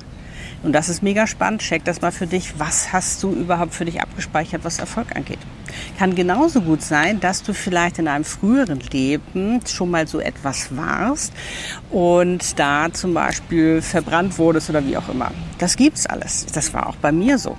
Und 0.63 0.73
das 0.73 0.89
ist 0.89 1.03
mega 1.03 1.27
spannend. 1.27 1.62
Check 1.62 1.85
das 1.85 2.00
mal 2.00 2.11
für 2.11 2.27
dich. 2.27 2.59
Was 2.59 2.93
hast 2.93 3.23
du 3.23 3.33
überhaupt 3.33 3.75
für 3.75 3.85
dich 3.85 4.00
abgespeichert, 4.00 4.65
was 4.65 4.79
Erfolg 4.79 5.15
angeht? 5.15 5.38
Kann 5.99 6.15
genauso 6.15 6.61
gut 6.61 6.83
sein, 6.83 7.21
dass 7.21 7.43
du 7.43 7.53
vielleicht 7.53 7.99
in 7.99 8.09
einem 8.09 8.25
früheren 8.25 8.81
Leben 8.93 9.61
schon 9.67 9.91
mal 9.91 10.07
so 10.07 10.21
etwas 10.21 10.77
warst 10.77 11.33
und 11.91 12.59
da 12.59 12.93
zum 12.93 13.15
Beispiel 13.15 13.83
verbrannt 13.83 14.39
wurdest 14.39 14.71
oder 14.71 14.85
wie 14.87 14.97
auch 14.97 15.09
immer. 15.09 15.31
Das 15.59 15.77
gibt's 15.77 16.07
alles. 16.07 16.47
Das 16.47 16.73
war 16.75 16.89
auch 16.89 16.97
bei 16.97 17.13
mir 17.13 17.39
so. 17.39 17.57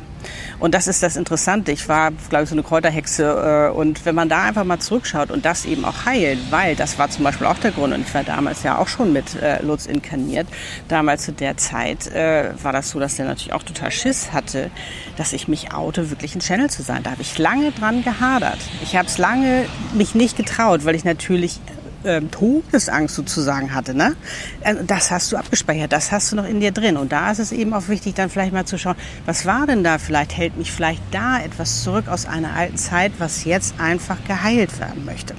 Und 0.59 0.73
das 0.73 0.87
ist 0.87 1.03
das 1.03 1.15
Interessante. 1.15 1.71
Ich 1.71 1.87
war, 1.87 2.11
glaube 2.29 2.43
ich, 2.43 2.49
so 2.49 2.55
eine 2.55 2.63
Kräuterhexe. 2.63 3.69
Äh, 3.71 3.75
und 3.75 4.05
wenn 4.05 4.15
man 4.15 4.29
da 4.29 4.43
einfach 4.43 4.63
mal 4.63 4.79
zurückschaut 4.79 5.31
und 5.31 5.45
das 5.45 5.65
eben 5.65 5.85
auch 5.85 6.05
heilt, 6.05 6.39
weil 6.51 6.75
das 6.75 6.97
war 6.99 7.09
zum 7.09 7.23
Beispiel 7.23 7.47
auch 7.47 7.57
der 7.57 7.71
Grund. 7.71 7.93
Und 7.93 8.01
ich 8.01 8.13
war 8.13 8.23
damals 8.23 8.63
ja 8.63 8.77
auch 8.77 8.87
schon 8.87 9.13
mit 9.13 9.35
äh, 9.35 9.61
Lutz 9.63 9.85
inkarniert. 9.85 10.47
Damals 10.87 11.23
zu 11.23 11.31
der 11.31 11.57
Zeit 11.57 12.07
äh, 12.07 12.51
war 12.61 12.73
das 12.73 12.89
so, 12.89 12.99
dass 12.99 13.15
der 13.15 13.25
natürlich 13.25 13.53
auch 13.53 13.63
total 13.63 13.91
Schiss 13.91 14.33
hatte, 14.33 14.71
dass 15.17 15.33
ich 15.33 15.47
mich 15.47 15.73
oute, 15.73 16.09
wirklich 16.09 16.35
ein 16.35 16.41
Channel 16.41 16.69
zu 16.69 16.83
sein. 16.83 17.03
Da 17.03 17.11
habe 17.11 17.21
ich 17.21 17.37
lange 17.37 17.71
dran 17.71 18.03
gehadert. 18.03 18.59
Ich 18.83 18.95
habe 18.95 19.07
es 19.07 19.17
lange 19.17 19.65
mich 19.93 20.15
nicht 20.15 20.37
getraut, 20.37 20.85
weil 20.85 20.95
ich 20.95 21.03
natürlich 21.03 21.59
ähm, 22.05 22.31
Todesangst 22.31 23.15
sozusagen 23.15 23.73
hatte. 23.73 23.93
Ne? 23.93 24.15
Also 24.63 24.83
das 24.83 25.11
hast 25.11 25.31
du 25.31 25.37
abgespeichert, 25.37 25.91
das 25.91 26.11
hast 26.11 26.31
du 26.31 26.35
noch 26.35 26.45
in 26.45 26.59
dir 26.59 26.71
drin. 26.71 26.97
Und 26.97 27.11
da 27.11 27.31
ist 27.31 27.39
es 27.39 27.51
eben 27.51 27.73
auch 27.73 27.87
wichtig, 27.87 28.15
dann 28.15 28.29
vielleicht 28.29 28.53
mal 28.53 28.65
zu 28.65 28.77
schauen, 28.77 28.95
was 29.25 29.45
war 29.45 29.67
denn 29.67 29.83
da? 29.83 29.97
Vielleicht 29.97 30.35
hält 30.37 30.57
mich 30.57 30.71
vielleicht 30.71 31.01
da 31.11 31.39
etwas 31.39 31.83
zurück 31.83 32.07
aus 32.07 32.25
einer 32.25 32.53
alten 32.53 32.77
Zeit, 32.77 33.13
was 33.19 33.45
jetzt 33.45 33.75
einfach 33.79 34.17
geheilt 34.25 34.79
werden 34.79 35.05
möchte. 35.05 35.35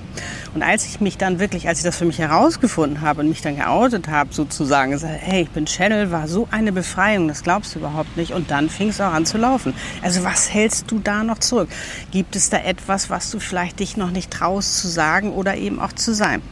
Und 0.54 0.62
als 0.62 0.84
ich 0.84 1.00
mich 1.00 1.16
dann 1.16 1.38
wirklich, 1.38 1.68
als 1.68 1.78
ich 1.78 1.84
das 1.84 1.96
für 1.96 2.04
mich 2.04 2.18
herausgefunden 2.18 3.00
habe 3.02 3.20
und 3.20 3.28
mich 3.28 3.40
dann 3.40 3.56
geoutet 3.56 4.08
habe, 4.08 4.34
sozusagen, 4.34 4.90
gesagt, 4.90 5.14
hey, 5.20 5.42
ich 5.42 5.50
bin 5.50 5.66
Channel, 5.66 6.10
war 6.10 6.26
so 6.26 6.48
eine 6.50 6.72
Befreiung, 6.72 7.28
das 7.28 7.44
glaubst 7.44 7.74
du 7.74 7.78
überhaupt 7.78 8.16
nicht. 8.16 8.32
Und 8.32 8.50
dann 8.50 8.68
fing 8.68 8.88
es 8.88 9.00
auch 9.00 9.12
an 9.12 9.26
zu 9.26 9.38
laufen. 9.38 9.74
Also 10.02 10.24
was 10.24 10.52
hältst 10.52 10.90
du 10.90 10.98
da 10.98 11.22
noch 11.22 11.38
zurück? 11.38 11.68
Gibt 12.10 12.34
es 12.34 12.50
da 12.50 12.58
etwas, 12.58 13.10
was 13.10 13.30
du 13.30 13.38
vielleicht 13.38 13.78
dich 13.78 13.96
noch 13.96 14.10
nicht 14.10 14.30
traust 14.30 14.78
zu 14.78 14.88
sagen 14.88 15.32
oder 15.32 15.56
eben 15.56 15.78
auch 15.78 15.92
zu 15.92 16.14
sein? 16.14 16.42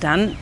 Dann 0.00 0.36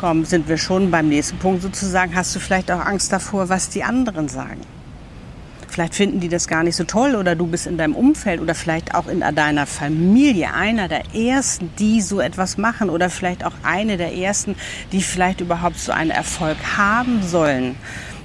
komm, 0.00 0.24
sind 0.24 0.48
wir 0.48 0.58
schon 0.58 0.90
beim 0.90 1.08
nächsten 1.08 1.38
Punkt 1.38 1.62
sozusagen. 1.62 2.14
Hast 2.16 2.34
du 2.34 2.40
vielleicht 2.40 2.70
auch 2.72 2.84
Angst 2.84 3.12
davor, 3.12 3.48
was 3.48 3.68
die 3.68 3.84
anderen 3.84 4.28
sagen? 4.28 4.60
Vielleicht 5.68 5.94
finden 5.94 6.20
die 6.20 6.28
das 6.28 6.48
gar 6.48 6.64
nicht 6.64 6.76
so 6.76 6.84
toll 6.84 7.14
oder 7.14 7.34
du 7.34 7.46
bist 7.46 7.66
in 7.66 7.78
deinem 7.78 7.94
Umfeld 7.94 8.40
oder 8.40 8.54
vielleicht 8.54 8.94
auch 8.94 9.06
in 9.06 9.20
deiner 9.20 9.64
Familie 9.64 10.52
einer 10.52 10.86
der 10.86 11.14
ersten, 11.14 11.70
die 11.78 12.02
so 12.02 12.20
etwas 12.20 12.58
machen 12.58 12.90
oder 12.90 13.08
vielleicht 13.08 13.42
auch 13.42 13.54
eine 13.62 13.96
der 13.96 14.14
ersten, 14.14 14.54
die 14.90 15.00
vielleicht 15.00 15.40
überhaupt 15.40 15.78
so 15.78 15.92
einen 15.92 16.10
Erfolg 16.10 16.58
haben 16.76 17.22
sollen 17.22 17.76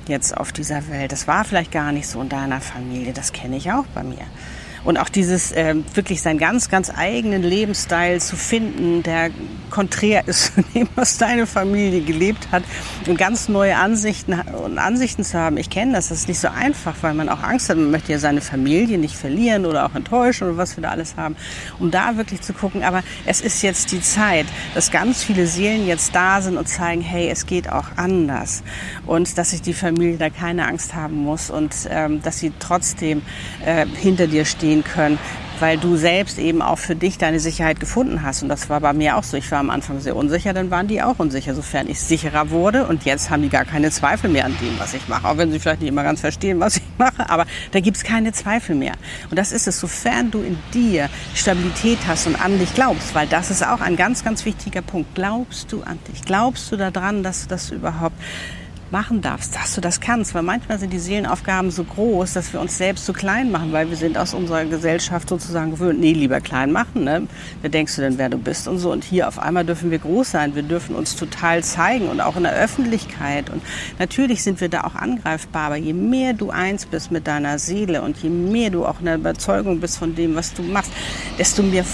jetzt 0.08 0.36
auf 0.36 0.52
dieser 0.52 0.90
Welt. 0.90 1.12
Das 1.12 1.28
war 1.28 1.46
vielleicht 1.46 1.72
gar 1.72 1.92
nicht 1.92 2.08
so 2.08 2.22
in 2.22 2.30
deiner 2.30 2.60
Familie. 2.60 3.14
Das 3.14 3.32
kenne 3.32 3.58
ich 3.58 3.72
auch 3.72 3.86
bei 3.94 4.04
mir. 4.04 4.26
Und 4.88 4.96
auch 4.96 5.10
dieses 5.10 5.52
äh, 5.52 5.76
wirklich 5.96 6.22
seinen 6.22 6.38
ganz, 6.38 6.70
ganz 6.70 6.90
eigenen 6.90 7.44
Lebensstil 7.44 8.22
zu 8.22 8.38
finden, 8.38 9.04
der 9.04 9.32
konträr 9.70 10.26
ist 10.30 10.56
zu 10.56 10.62
dem, 10.74 10.88
was 10.96 11.18
deine 11.18 11.46
Familie 11.46 12.00
gelebt 12.00 12.48
hat 12.54 12.64
und 13.06 13.18
ganz 13.18 13.50
neue 13.50 13.76
Ansichten 13.76 14.40
und 14.64 14.78
Ansichten 14.78 15.26
zu 15.26 15.38
haben. 15.38 15.58
Ich 15.58 15.70
kenne 15.70 15.92
das, 15.92 16.08
das 16.08 16.20
ist 16.20 16.30
nicht 16.30 16.40
so 16.40 16.48
einfach, 16.48 16.96
weil 17.02 17.14
man 17.16 17.28
auch 17.28 17.44
Angst 17.44 17.68
hat, 17.68 17.76
man 17.76 17.92
möchte 17.92 18.14
ja 18.14 18.20
seine 18.20 18.40
Familie 18.40 18.98
nicht 18.98 19.18
verlieren 19.18 19.66
oder 19.66 19.86
auch 19.86 19.94
enttäuschen 19.94 20.48
oder 20.48 20.56
was 20.56 20.78
wir 20.78 20.84
da 20.84 20.92
alles 20.92 21.18
haben, 21.18 21.36
um 21.80 21.92
da 21.92 22.16
wirklich 22.16 22.40
zu 22.40 22.54
gucken. 22.54 22.84
Aber 22.84 23.04
es 23.26 23.42
ist 23.42 23.64
jetzt 23.64 23.92
die 23.92 24.02
Zeit, 24.02 24.46
dass 24.74 24.90
ganz 24.90 25.22
viele 25.22 25.48
Seelen 25.48 25.86
jetzt 25.86 26.16
da 26.16 26.42
sind 26.42 26.56
und 26.56 26.70
zeigen, 26.70 27.02
hey, 27.02 27.28
es 27.28 27.46
geht 27.46 27.70
auch 27.70 27.88
anders 27.98 28.64
und 29.06 29.38
dass 29.38 29.50
sich 29.50 29.62
die 29.62 29.74
Familie 29.74 30.16
da 30.16 30.30
keine 30.30 30.66
Angst 30.66 30.96
haben 30.96 31.18
muss 31.18 31.50
und 31.50 31.76
ähm, 31.90 32.22
dass 32.22 32.40
sie 32.40 32.54
trotzdem 32.58 33.22
äh, 33.66 33.86
hinter 33.86 34.28
dir 34.28 34.46
stehen 34.46 34.77
gehen 34.78 34.84
können, 34.84 35.20
weil 35.60 35.78
du 35.78 35.98
selbst 35.98 36.38
eben 36.38 36.62
auch 36.62 36.78
für 36.78 36.96
dich 36.96 37.18
deine 37.18 37.40
Sicherheit 37.40 37.80
gefunden 37.80 38.22
hast. 38.22 38.44
Und 38.44 38.50
das 38.50 38.70
war 38.70 38.80
bei 38.80 38.94
mir 38.94 39.18
auch 39.18 39.24
so. 39.24 39.38
Ich 39.38 39.50
war 39.52 39.60
am 39.60 39.72
Anfang 39.72 40.00
sehr 40.00 40.16
unsicher, 40.16 40.54
dann 40.54 40.70
waren 40.70 40.88
die 40.88 41.02
auch 41.02 41.18
unsicher, 41.18 41.56
sofern 41.56 41.90
ich 41.90 42.00
sicherer 42.00 42.52
wurde. 42.52 42.86
Und 42.86 43.06
jetzt 43.06 43.32
haben 43.32 43.42
die 43.42 43.50
gar 43.50 43.66
keine 43.66 43.90
Zweifel 43.90 44.30
mehr 44.30 44.46
an 44.46 44.56
dem, 44.62 44.78
was 44.78 44.94
ich 44.94 45.08
mache. 45.08 45.28
Auch 45.28 45.38
wenn 45.38 45.52
sie 45.52 45.60
vielleicht 45.60 45.82
nicht 45.82 45.90
immer 45.90 46.04
ganz 46.04 46.22
verstehen, 46.22 46.60
was 46.60 46.78
ich 46.78 46.84
mache. 47.00 47.28
Aber 47.30 47.46
da 47.72 47.80
gibt 47.80 47.98
es 47.98 48.04
keine 48.04 48.34
Zweifel 48.34 48.76
mehr. 48.76 48.94
Und 49.32 49.40
das 49.40 49.52
ist 49.52 49.68
es, 49.68 49.80
sofern 49.80 50.30
du 50.30 50.42
in 50.42 50.60
dir 50.74 51.10
Stabilität 51.34 52.00
hast 52.08 52.28
und 52.28 52.40
an 52.40 52.60
dich 52.60 52.74
glaubst. 52.76 53.16
Weil 53.16 53.28
das 53.28 53.50
ist 53.50 53.66
auch 53.66 53.82
ein 53.82 53.96
ganz, 53.96 54.24
ganz 54.24 54.46
wichtiger 54.46 54.84
Punkt. 54.84 55.16
Glaubst 55.16 55.72
du 55.72 55.82
an 55.82 55.98
dich? 56.08 56.22
Glaubst 56.22 56.72
du 56.72 56.78
daran, 56.78 57.24
dass 57.24 57.44
du 57.44 57.48
das 57.50 57.72
überhaupt 57.72 58.16
machen 58.92 59.22
darfst, 59.22 59.56
dass 59.56 59.76
du 59.76 59.82
das 59.82 60.00
kannst. 60.00 60.34
Weil 60.34 60.44
manchmal 60.44 60.80
sind 60.80 60.94
die 60.94 61.00
Seelenaufgaben 61.00 61.72
so 61.72 61.84
groß, 61.84 62.34
dass 62.34 62.54
wir 62.54 62.60
uns 62.60 62.78
selbst 62.78 63.06
zu 63.06 63.14
klein 63.14 63.52
machen, 63.52 63.72
weil 63.72 63.90
wir 63.90 63.98
sind 63.98 64.18
aus 64.18 64.34
unserer 64.34 64.66
Gesellschaft 64.66 65.30
sozusagen 65.30 65.72
gewöhnt, 65.72 66.00
nee, 66.00 66.14
lieber 66.14 66.42
klein 66.42 66.72
machen. 66.72 67.04
Ne? 67.04 67.28
Wer 67.62 67.70
denkst 67.70 67.96
du 67.96 68.02
denn, 68.02 68.18
wer 68.18 68.30
du 68.30 68.38
bist 68.38 68.68
und 68.68 68.80
so. 68.80 68.92
Und 68.92 69.04
hier 69.04 69.28
auf 69.28 69.40
einmal 69.40 69.66
dürfen 69.66 69.92
wir 69.92 70.00
groß 70.00 70.32
sein. 70.32 70.56
Wir 70.56 70.64
dürfen 70.64 70.96
uns 70.96 71.16
total 71.16 71.64
zeigen 71.64 72.10
und 72.10 72.22
auch 72.22 72.36
in 72.36 72.44
der 72.44 72.54
Öffentlichkeit. 72.54 73.50
Und 73.50 73.62
natürlich 74.00 74.44
sind 74.44 74.62
wir 74.62 74.70
da 74.70 74.82
auch 74.84 74.96
angreifbar. 74.96 75.68
Aber 75.68 75.78
je 75.78 75.94
mehr 75.94 76.34
du 76.34 76.50
eins 76.50 76.86
bist 76.86 77.12
mit 77.12 77.28
deiner 77.28 77.60
Seele 77.60 78.02
und 78.02 78.18
je 78.18 78.30
mehr 78.30 78.70
du 78.70 78.86
auch 78.86 79.00
in 79.00 79.06
der 79.06 79.16
Überzeugung 79.16 79.80
bist 79.80 79.98
von 79.98 80.16
dem, 80.16 80.36
was 80.36 80.54
du 80.54 80.64
machst, 80.64 80.92
desto 81.38 81.64
mehr 81.64 81.86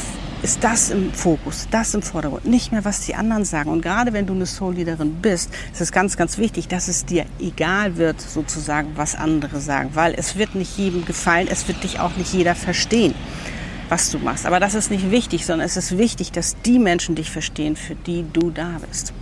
ist 0.44 0.64
das 0.64 0.90
im 0.90 1.14
Fokus, 1.14 1.68
das 1.72 1.94
im 1.94 2.02
Vordergrund, 2.02 2.46
nicht 2.46 2.72
mehr, 2.72 2.84
was 2.84 3.06
die 3.06 3.16
anderen 3.16 3.46
sagen. 3.46 3.72
Und 3.72 3.82
gerade 3.82 4.12
wenn 4.12 4.28
du 4.28 4.34
eine 4.34 4.46
Soul-Leaderin 4.46 5.16
bist, 5.22 5.50
ist 5.72 5.82
es 5.82 5.92
ganz, 5.94 6.18
ganz 6.18 6.38
wichtig, 6.38 6.68
dass 6.68 6.90
es 6.90 7.06
dir 7.06 7.26
egal 7.40 7.96
wird, 7.96 8.20
sozusagen, 8.20 8.92
was 8.96 9.16
andere 9.16 9.62
sagen, 9.62 9.92
weil 9.94 10.14
es 10.14 10.36
wird 10.36 10.54
nicht 10.54 10.78
jedem 10.78 11.06
gefallen, 11.06 11.48
es 11.50 11.68
wird 11.68 11.84
dich 11.84 12.00
auch 12.00 12.16
nicht 12.18 12.34
jeder 12.34 12.56
verstehen 12.56 13.16
was 13.90 14.10
du 14.10 14.18
machst. 14.18 14.48
Aber 14.48 14.60
das 14.60 14.74
ist 14.74 14.90
nicht 14.90 15.12
wichtig, 15.12 15.46
sondern 15.46 15.68
es 15.68 15.78
ist 15.78 16.00
wichtig, 16.00 16.32
dass 16.32 16.56
die 16.62 16.80
Menschen 16.80 17.14
dich 17.14 17.30
verstehen, 17.30 17.76
für 17.76 17.94
die 17.94 18.26
du 18.34 18.50
da 18.50 18.80
bist. 18.90 19.14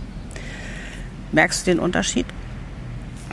Merkst 1.32 1.66
du 1.66 1.72
den 1.72 1.78
Unterschied? 1.78 2.24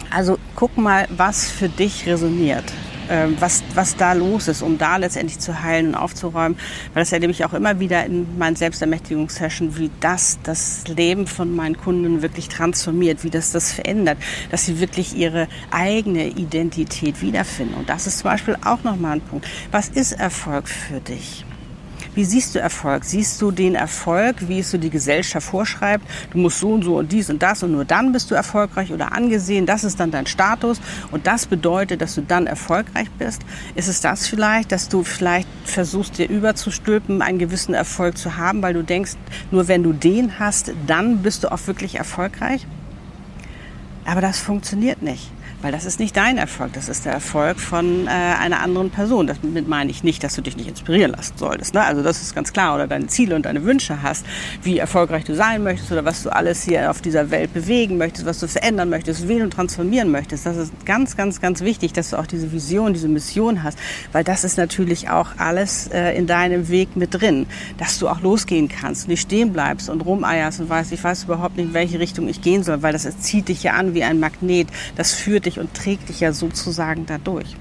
Also 0.10 0.38
guck 0.56 0.78
mal, 0.78 1.08
was 1.10 1.50
für 1.50 1.70
dich 1.70 2.08
resoniert. 2.08 2.66
Ähm, 3.10 3.38
was, 3.40 3.64
was 3.74 3.96
da 3.96 4.14
los 4.14 4.48
ist, 4.48 4.62
um 4.62 4.78
da 4.78 4.98
letztendlich 4.98 5.40
zu 5.40 5.64
heilen 5.64 5.90
und 5.90 5.96
aufzuräumen. 5.96 6.58
Weil 6.94 7.02
das 7.02 7.12
erlebe 7.12 7.32
ich 7.32 7.44
auch 7.44 7.54
immer 7.54 7.80
wieder 7.80 8.06
in 8.06 8.38
meinen 8.38 8.56
Selbstermächtigungssessions, 8.56 9.78
wie 9.80 9.90
das 10.00 10.38
das 10.44 10.84
Leben 10.88 11.26
von 11.26 11.56
meinen 11.56 11.76
Kunden 11.76 12.22
wirklich 12.22 12.50
transformiert, 12.50 13.24
wie 13.24 13.32
das 13.32 13.52
das 13.52 13.72
verändert, 13.72 14.20
dass 14.52 14.66
sie 14.66 14.80
wirklich 14.80 15.16
ihre 15.16 15.48
eigene 15.72 16.28
Identität 16.28 17.22
wiederfinden. 17.22 17.74
Und 17.74 17.90
das 17.90 18.06
ist 18.06 18.20
zum 18.20 18.30
Beispiel 18.30 18.56
auch 18.64 18.84
nochmal 18.84 19.14
ein 19.14 19.22
Punkt. 19.22 19.48
Was 19.72 19.90
ist 19.90 20.12
Erfolg 20.12 20.68
für 20.68 21.00
dich? 21.00 21.46
Wie 22.16 22.26
siehst 22.26 22.56
du 22.56 22.60
Erfolg? 22.60 23.06
Siehst 23.06 23.42
du 23.42 23.52
den 23.52 23.76
Erfolg, 23.76 24.48
wie 24.48 24.60
es 24.60 24.72
so 24.72 24.78
die 24.78 24.90
Gesellschaft 24.90 25.48
vorschreibt? 25.48 26.06
Du 26.32 26.40
musst 26.40 26.60
so 26.60 26.74
und 26.74 26.84
so 26.84 26.98
und 26.98 27.12
dies 27.12 27.30
und 27.30 27.42
das 27.42 27.62
und 27.62 27.72
nur 27.72 27.86
dann 27.86 28.12
bist 28.12 28.32
du 28.32 28.36
erfolgreich 28.36 28.92
oder 28.92 29.14
angesehen. 29.14 29.66
Das 29.66 29.84
ist 29.84 30.00
dann 30.00 30.10
dein 30.10 30.26
Status 30.26 30.82
und 31.12 31.28
das 31.28 31.46
bedeutet, 31.46 32.02
dass 32.02 32.16
du 32.16 32.22
dann 32.22 32.48
erfolgreich 32.48 33.10
bist. 33.20 33.44
Ist 33.76 33.88
es 33.88 34.02
das 34.02 34.28
vielleicht, 34.28 34.72
dass 34.72 34.90
du 34.90 35.04
vielleicht 35.04 35.48
versuchst, 35.66 36.18
dir 36.18 36.28
überzustülpen, 36.28 37.22
einen 37.22 37.40
gewissen 37.40 37.74
Erfolg 37.74 38.18
zu 38.18 38.38
haben, 38.38 38.62
weil 38.62 38.74
du 38.74 38.84
denkst, 38.84 39.14
nur 39.52 39.68
wenn 39.68 39.84
du 39.84 39.94
den 39.94 40.40
hast, 40.40 40.72
dann 40.88 41.20
bist 41.20 41.44
du 41.44 41.52
auch 41.52 41.68
wirklich 41.68 41.96
erfolgreich? 41.96 42.66
Aber 44.06 44.22
das 44.22 44.40
funktioniert 44.40 45.04
nicht. 45.04 45.32
Weil 45.62 45.74
das 45.74 45.84
ist 45.84 46.00
nicht 46.00 46.16
dein 46.16 46.38
Erfolg, 46.38 46.72
das 46.72 46.88
ist 46.88 47.06
der 47.06 47.12
Erfolg 47.12 47.60
von 47.60 48.08
äh, 48.08 48.10
einer 48.10 48.62
anderen 48.62 48.92
Person. 48.92 49.28
Damit 49.28 49.68
meine 49.68 49.92
ich 49.92 50.04
nicht, 50.04 50.24
dass 50.24 50.36
du 50.36 50.42
dich 50.42 50.56
nicht 50.56 50.70
inspirieren 50.70 51.12
lassen 51.12 51.34
solltest. 51.36 51.74
Ne? 51.74 51.84
Also 51.84 52.02
das 52.02 52.22
ist 52.22 52.34
ganz 52.34 52.54
klar. 52.54 52.76
Oder 52.76 52.88
deine 52.88 53.08
Ziele 53.08 53.36
und 53.36 53.46
deine 53.46 53.66
Wünsche 53.66 54.02
hast, 54.02 54.26
wie 54.64 54.78
erfolgreich 54.78 55.26
du 55.26 55.36
sein 55.36 55.62
möchtest 55.64 55.92
oder 55.92 56.06
was 56.06 56.24
du 56.24 56.30
alles 56.30 56.64
hier 56.64 56.90
auf 56.90 57.02
dieser 57.02 57.30
Welt 57.30 57.54
bewegen 57.54 57.98
möchtest, 57.98 58.26
was 58.26 58.40
du 58.40 58.48
verändern 58.48 58.90
möchtest, 58.90 59.28
wen 59.28 59.40
du 59.40 59.50
transformieren 59.50 60.12
möchtest. 60.12 60.46
Das 60.46 60.56
ist 60.56 60.72
ganz, 60.86 61.18
ganz, 61.18 61.42
ganz 61.42 61.60
wichtig, 61.60 61.92
dass 61.92 62.12
du 62.12 62.20
auch 62.20 62.28
diese 62.28 62.54
Vision, 62.54 62.94
diese 62.94 63.10
Mission 63.10 63.62
hast. 63.62 63.78
Weil 64.14 64.24
das 64.24 64.46
ist 64.46 64.58
natürlich 64.58 65.10
auch 65.10 65.32
alles 65.38 65.88
äh, 65.88 66.18
in 66.18 66.26
deinem 66.26 66.70
Weg 66.70 66.96
mit 66.96 67.20
drin. 67.20 67.48
Dass 67.78 68.00
du 68.00 68.08
auch 68.08 68.22
losgehen 68.22 68.70
kannst, 68.70 69.10
nicht 69.10 69.22
stehen 69.22 69.52
bleibst 69.52 69.90
und 69.90 70.02
rumeierst 70.02 70.62
und 70.62 70.70
weißt, 70.70 70.94
ich 70.94 71.04
weiß 71.04 71.26
überhaupt 71.26 71.58
nicht, 71.58 71.68
in 71.68 71.74
welche 71.74 72.00
Richtung 72.00 72.30
ich 72.30 72.42
gehen 72.42 72.64
soll, 72.64 72.82
weil 72.82 72.94
das 72.94 73.10
zieht 73.20 73.50
dich 73.50 73.64
ja 73.64 73.74
an 73.74 73.94
wie 73.94 74.06
ein 74.06 74.22
Magnet. 74.22 74.70
Das 74.96 75.14
führt 75.14 75.46
dich 75.46 75.49
und 75.58 75.74
trägt 75.74 76.10
dich 76.10 76.20
ja 76.20 76.34
sozusagen 76.34 77.08
dadurch. 77.08 77.56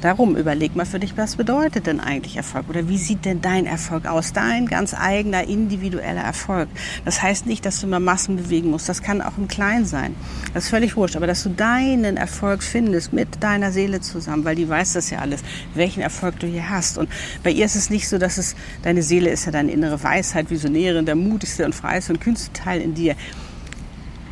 Darum 0.00 0.36
überleg 0.36 0.76
mal 0.76 0.86
für 0.86 1.00
dich, 1.00 1.16
was 1.16 1.34
bedeutet 1.34 1.88
denn 1.88 1.98
eigentlich 1.98 2.36
Erfolg 2.36 2.68
oder 2.68 2.88
wie 2.88 2.98
sieht 2.98 3.24
denn 3.24 3.40
dein 3.40 3.66
Erfolg 3.66 4.06
aus? 4.06 4.32
Dein 4.32 4.66
ganz 4.66 4.94
eigener 4.94 5.48
individueller 5.48 6.20
Erfolg. 6.20 6.68
Das 7.04 7.20
heißt 7.20 7.46
nicht, 7.46 7.66
dass 7.66 7.80
du 7.80 7.88
immer 7.88 7.98
Massen 7.98 8.36
bewegen 8.36 8.70
musst. 8.70 8.88
Das 8.88 9.02
kann 9.02 9.20
auch 9.20 9.36
im 9.38 9.48
Kleinen 9.48 9.86
sein. 9.86 10.14
Das 10.54 10.64
ist 10.64 10.70
völlig 10.70 10.96
wurscht. 10.96 11.16
Aber 11.16 11.26
dass 11.26 11.42
du 11.42 11.48
deinen 11.48 12.16
Erfolg 12.16 12.62
findest 12.62 13.12
mit 13.12 13.42
deiner 13.42 13.72
Seele 13.72 14.00
zusammen, 14.00 14.44
weil 14.44 14.54
die 14.54 14.68
weiß 14.68 14.92
das 14.92 15.10
ja 15.10 15.18
alles, 15.18 15.42
welchen 15.74 16.00
Erfolg 16.00 16.38
du 16.38 16.46
hier 16.46 16.70
hast. 16.70 16.96
Und 16.96 17.08
bei 17.42 17.50
ihr 17.50 17.64
ist 17.64 17.74
es 17.74 17.90
nicht 17.90 18.08
so, 18.08 18.18
dass 18.18 18.38
es, 18.38 18.54
deine 18.82 19.02
Seele 19.02 19.30
ist 19.30 19.46
ja 19.46 19.52
deine 19.52 19.72
innere 19.72 20.00
Weisheit, 20.02 20.48
Visionärin, 20.50 21.06
der 21.06 21.16
mutigste 21.16 21.64
und 21.64 21.74
freieste 21.74 22.12
und 22.12 22.20
kühnste 22.20 22.52
Teil 22.52 22.80
in 22.80 22.94
dir 22.94 23.16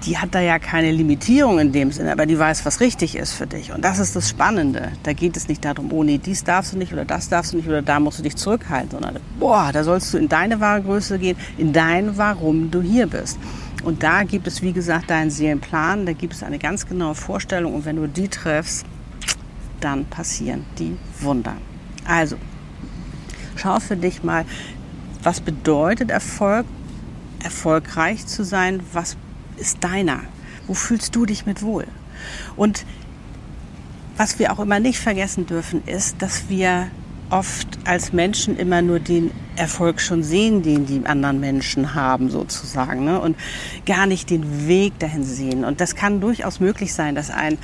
die 0.07 0.19
hat 0.19 0.35
da 0.35 0.41
ja 0.41 0.61
keine 0.61 0.93
Limitierung 0.93 1.59
in 1.59 1.73
dem 1.73 1.91
Sinne, 1.91 2.13
aber 2.13 2.27
die 2.27 2.39
weiß, 2.39 2.65
was 2.65 2.81
richtig 2.81 3.17
ist 3.17 3.33
für 3.33 3.49
dich. 3.49 3.73
Und 3.73 3.85
das 3.85 3.99
ist 3.99 4.15
das 4.15 4.29
Spannende. 4.29 4.93
Da 5.03 5.13
geht 5.13 5.37
es 5.37 5.49
nicht 5.49 5.65
darum, 5.65 5.93
oh 5.93 6.05
nee, 6.05 6.19
dies 6.19 6.45
darfst 6.45 6.73
du 6.73 6.79
nicht 6.79 6.93
oder 6.93 7.05
das 7.05 7.29
darfst 7.29 7.53
du 7.53 7.57
nicht 7.57 7.69
oder 7.69 7.83
da 7.83 7.99
musst 7.99 8.21
du 8.21 8.23
dich 8.23 8.37
zurückhalten, 8.37 8.93
sondern 8.93 9.17
boah, 9.41 9.71
da 9.73 9.83
sollst 9.83 10.15
du 10.15 10.19
in 10.19 10.29
deine 10.29 10.61
wahre 10.61 10.83
Größe 10.83 11.19
gehen, 11.19 11.37
in 11.59 11.73
dein, 11.73 12.17
warum 12.17 12.71
du 12.71 12.81
hier 12.81 13.09
bist. 13.09 13.39
Und 13.83 14.05
da 14.05 14.23
gibt 14.23 14.47
es, 14.47 14.63
wie 14.63 14.73
gesagt, 14.73 15.11
deinen 15.11 15.31
Seelenplan, 15.31 16.07
da 16.07 16.13
gibt 16.13 16.35
es 16.35 16.45
eine 16.45 16.59
ganz 16.59 16.87
genaue 16.87 17.17
Vorstellung 17.17 17.75
und 17.75 17.85
wenn 17.85 17.97
du 17.97 18.07
die 18.07 18.29
triffst, 18.29 18.87
dann 19.81 20.05
passieren 20.05 20.65
die 20.79 20.97
Wunder. 21.21 21.55
Also, 22.07 22.37
schau 23.57 23.81
für 23.81 23.97
dich 23.97 24.23
mal, 24.23 24.45
was 25.23 25.41
bedeutet 25.41 26.11
Erfolg, 26.11 26.65
erfolgreich 27.43 28.27
zu 28.27 28.45
sein, 28.45 28.81
was 28.93 29.17
ist 29.57 29.83
deiner? 29.83 30.21
Wo 30.67 30.75
fühlst 30.75 31.15
du 31.15 31.27
dich 31.27 31.47
mit 31.47 31.63
wohl? 31.63 31.87
Und 32.57 32.85
was 34.17 34.39
wir 34.39 34.53
auch 34.53 34.59
immer 34.59 34.81
nicht 34.81 34.99
vergessen 34.99 35.47
dürfen, 35.47 35.83
ist, 35.87 36.23
dass 36.23 36.49
wir 36.49 36.89
oft 37.29 37.67
als 37.85 38.13
Menschen 38.13 38.57
immer 38.57 38.83
nur 38.83 39.01
den 39.01 39.31
Erfolg 39.57 40.01
schon 40.01 40.23
sehen, 40.23 40.63
den 40.63 40.87
die 40.87 41.05
anderen 41.07 41.41
Menschen 41.41 41.95
haben, 41.95 42.31
sozusagen, 42.31 43.05
ne? 43.05 43.21
und 43.21 43.37
gar 43.85 44.07
nicht 44.07 44.31
den 44.31 44.69
Weg 44.69 44.99
dahin 44.99 45.25
sehen. 45.25 45.65
Und 45.65 45.81
das 45.81 45.97
kann 45.97 46.21
durchaus 46.21 46.61
möglich 46.61 46.95
sein, 46.95 47.15
dass 47.15 47.31
ein 47.31 47.59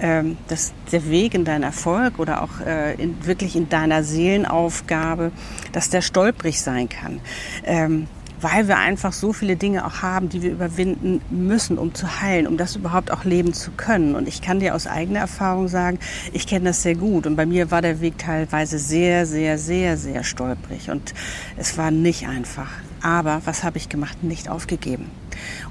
ähm, 0.00 0.36
dass 0.48 0.72
der 0.90 1.08
Weg 1.08 1.34
in 1.34 1.44
deinen 1.44 1.62
Erfolg 1.62 2.18
oder 2.18 2.42
auch 2.42 2.60
äh, 2.66 2.94
in, 2.94 3.24
wirklich 3.24 3.54
in 3.54 3.68
deiner 3.68 4.02
Seelenaufgabe, 4.02 5.30
dass 5.70 5.88
der 5.88 6.02
stolprig 6.02 6.60
sein 6.60 6.88
kann. 6.88 7.20
Ähm, 7.64 8.08
weil 8.44 8.68
wir 8.68 8.76
einfach 8.76 9.14
so 9.14 9.32
viele 9.32 9.56
Dinge 9.56 9.86
auch 9.86 10.02
haben, 10.02 10.28
die 10.28 10.42
wir 10.42 10.52
überwinden 10.52 11.22
müssen, 11.30 11.78
um 11.78 11.94
zu 11.94 12.20
heilen, 12.20 12.46
um 12.46 12.58
das 12.58 12.76
überhaupt 12.76 13.10
auch 13.10 13.24
leben 13.24 13.54
zu 13.54 13.70
können. 13.70 14.14
Und 14.14 14.28
ich 14.28 14.42
kann 14.42 14.60
dir 14.60 14.74
aus 14.74 14.86
eigener 14.86 15.20
Erfahrung 15.20 15.66
sagen, 15.66 15.98
ich 16.34 16.46
kenne 16.46 16.66
das 16.66 16.82
sehr 16.82 16.94
gut. 16.94 17.26
Und 17.26 17.36
bei 17.36 17.46
mir 17.46 17.70
war 17.70 17.80
der 17.80 18.02
Weg 18.02 18.18
teilweise 18.18 18.78
sehr, 18.78 19.24
sehr, 19.24 19.56
sehr, 19.56 19.96
sehr 19.96 20.24
stolprig. 20.24 20.90
Und 20.90 21.14
es 21.56 21.78
war 21.78 21.90
nicht 21.90 22.28
einfach. 22.28 22.68
Aber 23.00 23.40
was 23.46 23.64
habe 23.64 23.78
ich 23.78 23.88
gemacht? 23.88 24.22
Nicht 24.22 24.50
aufgegeben. 24.50 25.10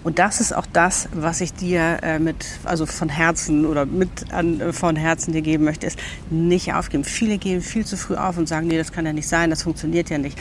Und 0.04 0.18
das 0.18 0.42
ist 0.42 0.52
auch 0.56 0.66
das, 0.66 1.10
was 1.14 1.42
ich 1.42 1.54
dir 1.54 2.00
äh, 2.02 2.18
mit, 2.18 2.44
also 2.64 2.88
von 2.88 3.08
Herzen 3.08 3.68
oder 3.68 3.86
mit 3.86 4.34
an, 4.34 4.60
äh, 4.60 4.74
von 4.74 4.96
Herzen 4.96 5.32
dir 5.32 5.44
geben 5.44 5.64
möchte, 5.64 5.86
ist 5.86 6.00
nicht 6.32 6.74
aufgeben. 6.74 7.04
Viele 7.04 7.38
geben 7.38 7.62
viel 7.62 7.86
zu 7.86 7.98
früh 7.98 8.16
auf 8.16 8.36
und 8.40 8.50
sagen, 8.50 8.66
nee, 8.66 8.80
das 8.80 8.92
kann 8.92 9.06
ja 9.06 9.14
nicht 9.14 9.28
sein, 9.28 9.52
das 9.52 9.62
funktioniert 9.62 10.10
ja 10.10 10.18
nicht. 10.18 10.40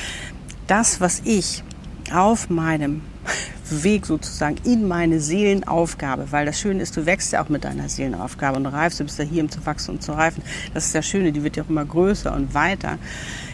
Das, 0.67 0.99
was 0.99 1.21
ich 1.27 1.63
auf 2.13 2.51
meinem 2.51 3.03
Weg 3.71 4.07
sozusagen 4.07 4.57
in 4.65 4.87
meine 4.87 5.21
Seelenaufgabe, 5.21 6.27
weil 6.31 6.45
das 6.45 6.61
Schöne 6.61 6.83
ist, 6.83 6.97
du 6.97 7.07
wächst 7.07 7.33
ja 7.33 7.43
auch 7.43 7.49
mit 7.49 7.65
deiner 7.65 7.89
Seelenaufgabe 7.89 8.59
und 8.59 8.67
reifst, 8.67 9.01
du 9.01 9.05
bist 9.05 9.19
ja 9.19 9.25
hier, 9.25 9.43
um 9.43 9.51
zu 9.51 9.65
wachsen 9.65 9.93
und 9.93 10.03
zu 10.03 10.13
reifen. 10.13 10.43
Das 10.75 10.87
ist 10.87 10.95
das 10.95 11.07
Schöne, 11.07 11.33
die 11.33 11.43
wird 11.43 11.57
ja 11.57 11.63
auch 11.63 11.71
immer 11.71 11.85
größer 11.85 12.35
und 12.35 12.55
weiter. 12.55 12.99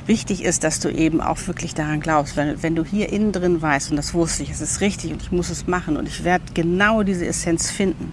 Wichtig 0.06 0.42
ist, 0.42 0.64
dass 0.64 0.80
du 0.80 0.88
eben 0.88 1.20
auch 1.20 1.46
wirklich 1.46 1.74
daran 1.74 2.00
glaubst, 2.00 2.36
wenn, 2.36 2.62
wenn 2.62 2.74
du 2.74 2.84
hier 2.84 3.12
innen 3.12 3.32
drin 3.32 3.62
weißt, 3.62 3.90
und 3.90 3.96
das 3.96 4.14
wusste 4.14 4.42
ich, 4.42 4.50
es 4.50 4.60
ist 4.60 4.80
richtig 4.80 5.12
und 5.12 5.22
ich 5.22 5.30
muss 5.30 5.50
es 5.50 5.66
machen 5.66 5.96
und 5.96 6.08
ich 6.08 6.24
werde 6.24 6.44
genau 6.54 7.02
diese 7.02 7.26
Essenz 7.26 7.70
finden. 7.70 8.12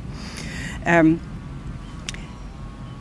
Ähm, 0.85 1.19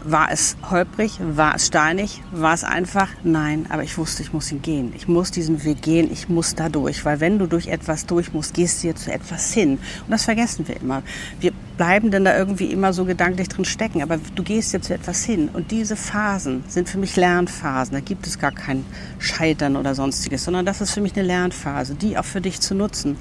war 0.04 0.30
es 0.30 0.56
holprig? 0.70 1.18
War 1.20 1.56
es 1.56 1.66
steinig? 1.66 2.22
War 2.30 2.54
es 2.54 2.62
einfach? 2.62 3.08
Nein, 3.22 3.66
aber 3.70 3.82
ich 3.82 3.96
wusste, 3.98 4.22
ich 4.22 4.32
muss 4.32 4.52
ihn 4.52 4.62
gehen. 4.62 4.92
Ich 4.96 5.08
muss 5.08 5.30
diesen 5.30 5.64
Weg 5.64 5.82
gehen, 5.82 6.10
ich 6.12 6.28
muss 6.28 6.54
da 6.54 6.68
durch. 6.68 7.04
Weil 7.04 7.20
wenn 7.20 7.38
du 7.38 7.46
durch 7.46 7.68
etwas 7.68 8.06
durch 8.06 8.32
musst, 8.32 8.54
gehst 8.54 8.82
du 8.82 8.88
ja 8.88 8.94
zu 8.94 9.12
etwas 9.12 9.52
hin. 9.52 9.72
Und 9.72 10.10
das 10.10 10.24
vergessen 10.24 10.68
wir 10.68 10.76
immer. 10.76 11.02
Wir 11.40 11.52
bleiben 11.76 12.10
denn 12.10 12.24
da 12.24 12.36
irgendwie 12.36 12.66
immer 12.66 12.92
so 12.92 13.04
gedanklich 13.04 13.48
drin 13.48 13.64
stecken. 13.64 14.02
Aber 14.02 14.18
du 14.34 14.42
gehst 14.42 14.72
jetzt 14.72 14.86
zu 14.86 14.94
etwas 14.94 15.24
hin. 15.24 15.48
Und 15.52 15.70
diese 15.70 15.96
Phasen 15.96 16.64
sind 16.68 16.88
für 16.88 16.98
mich 16.98 17.16
Lernphasen. 17.16 17.94
Da 17.94 18.00
gibt 18.00 18.26
es 18.26 18.38
gar 18.38 18.52
kein 18.52 18.84
Scheitern 19.18 19.76
oder 19.76 19.94
sonstiges, 19.94 20.44
sondern 20.44 20.66
das 20.66 20.80
ist 20.80 20.92
für 20.92 21.00
mich 21.00 21.14
eine 21.16 21.26
Lernphase, 21.26 21.94
die 21.94 22.16
auch 22.16 22.24
für 22.24 22.40
dich 22.40 22.60
zu 22.60 22.74
nutzen. 22.74 23.16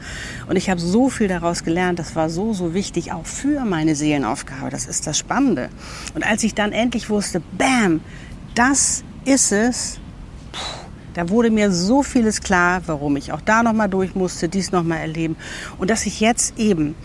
Und 0.47 0.55
ich 0.55 0.69
habe 0.69 0.79
so 0.79 1.09
viel 1.09 1.27
daraus 1.27 1.63
gelernt. 1.63 1.99
Das 1.99 2.15
war 2.15 2.29
so, 2.29 2.53
so 2.53 2.73
wichtig, 2.73 3.11
auch 3.11 3.25
für 3.25 3.65
meine 3.65 3.95
Seelenaufgabe. 3.95 4.69
Das 4.69 4.85
ist 4.85 5.07
das 5.07 5.17
Spannende. 5.17 5.69
Und 6.13 6.25
als 6.25 6.43
ich 6.43 6.53
dann 6.53 6.71
endlich 6.71 7.09
wusste, 7.09 7.41
bam, 7.57 8.01
das 8.55 9.03
ist 9.25 9.51
es, 9.51 9.99
da 11.13 11.29
wurde 11.29 11.51
mir 11.51 11.71
so 11.71 12.01
vieles 12.01 12.41
klar, 12.41 12.81
warum 12.87 13.15
ich 13.17 13.31
auch 13.31 13.41
da 13.41 13.61
nochmal 13.61 13.89
durch 13.89 14.15
musste, 14.15 14.49
dies 14.49 14.71
nochmal 14.71 14.99
erleben. 14.99 15.35
Und 15.77 15.89
dass 15.89 16.05
ich 16.05 16.19
jetzt 16.19 16.57
eben 16.57 16.95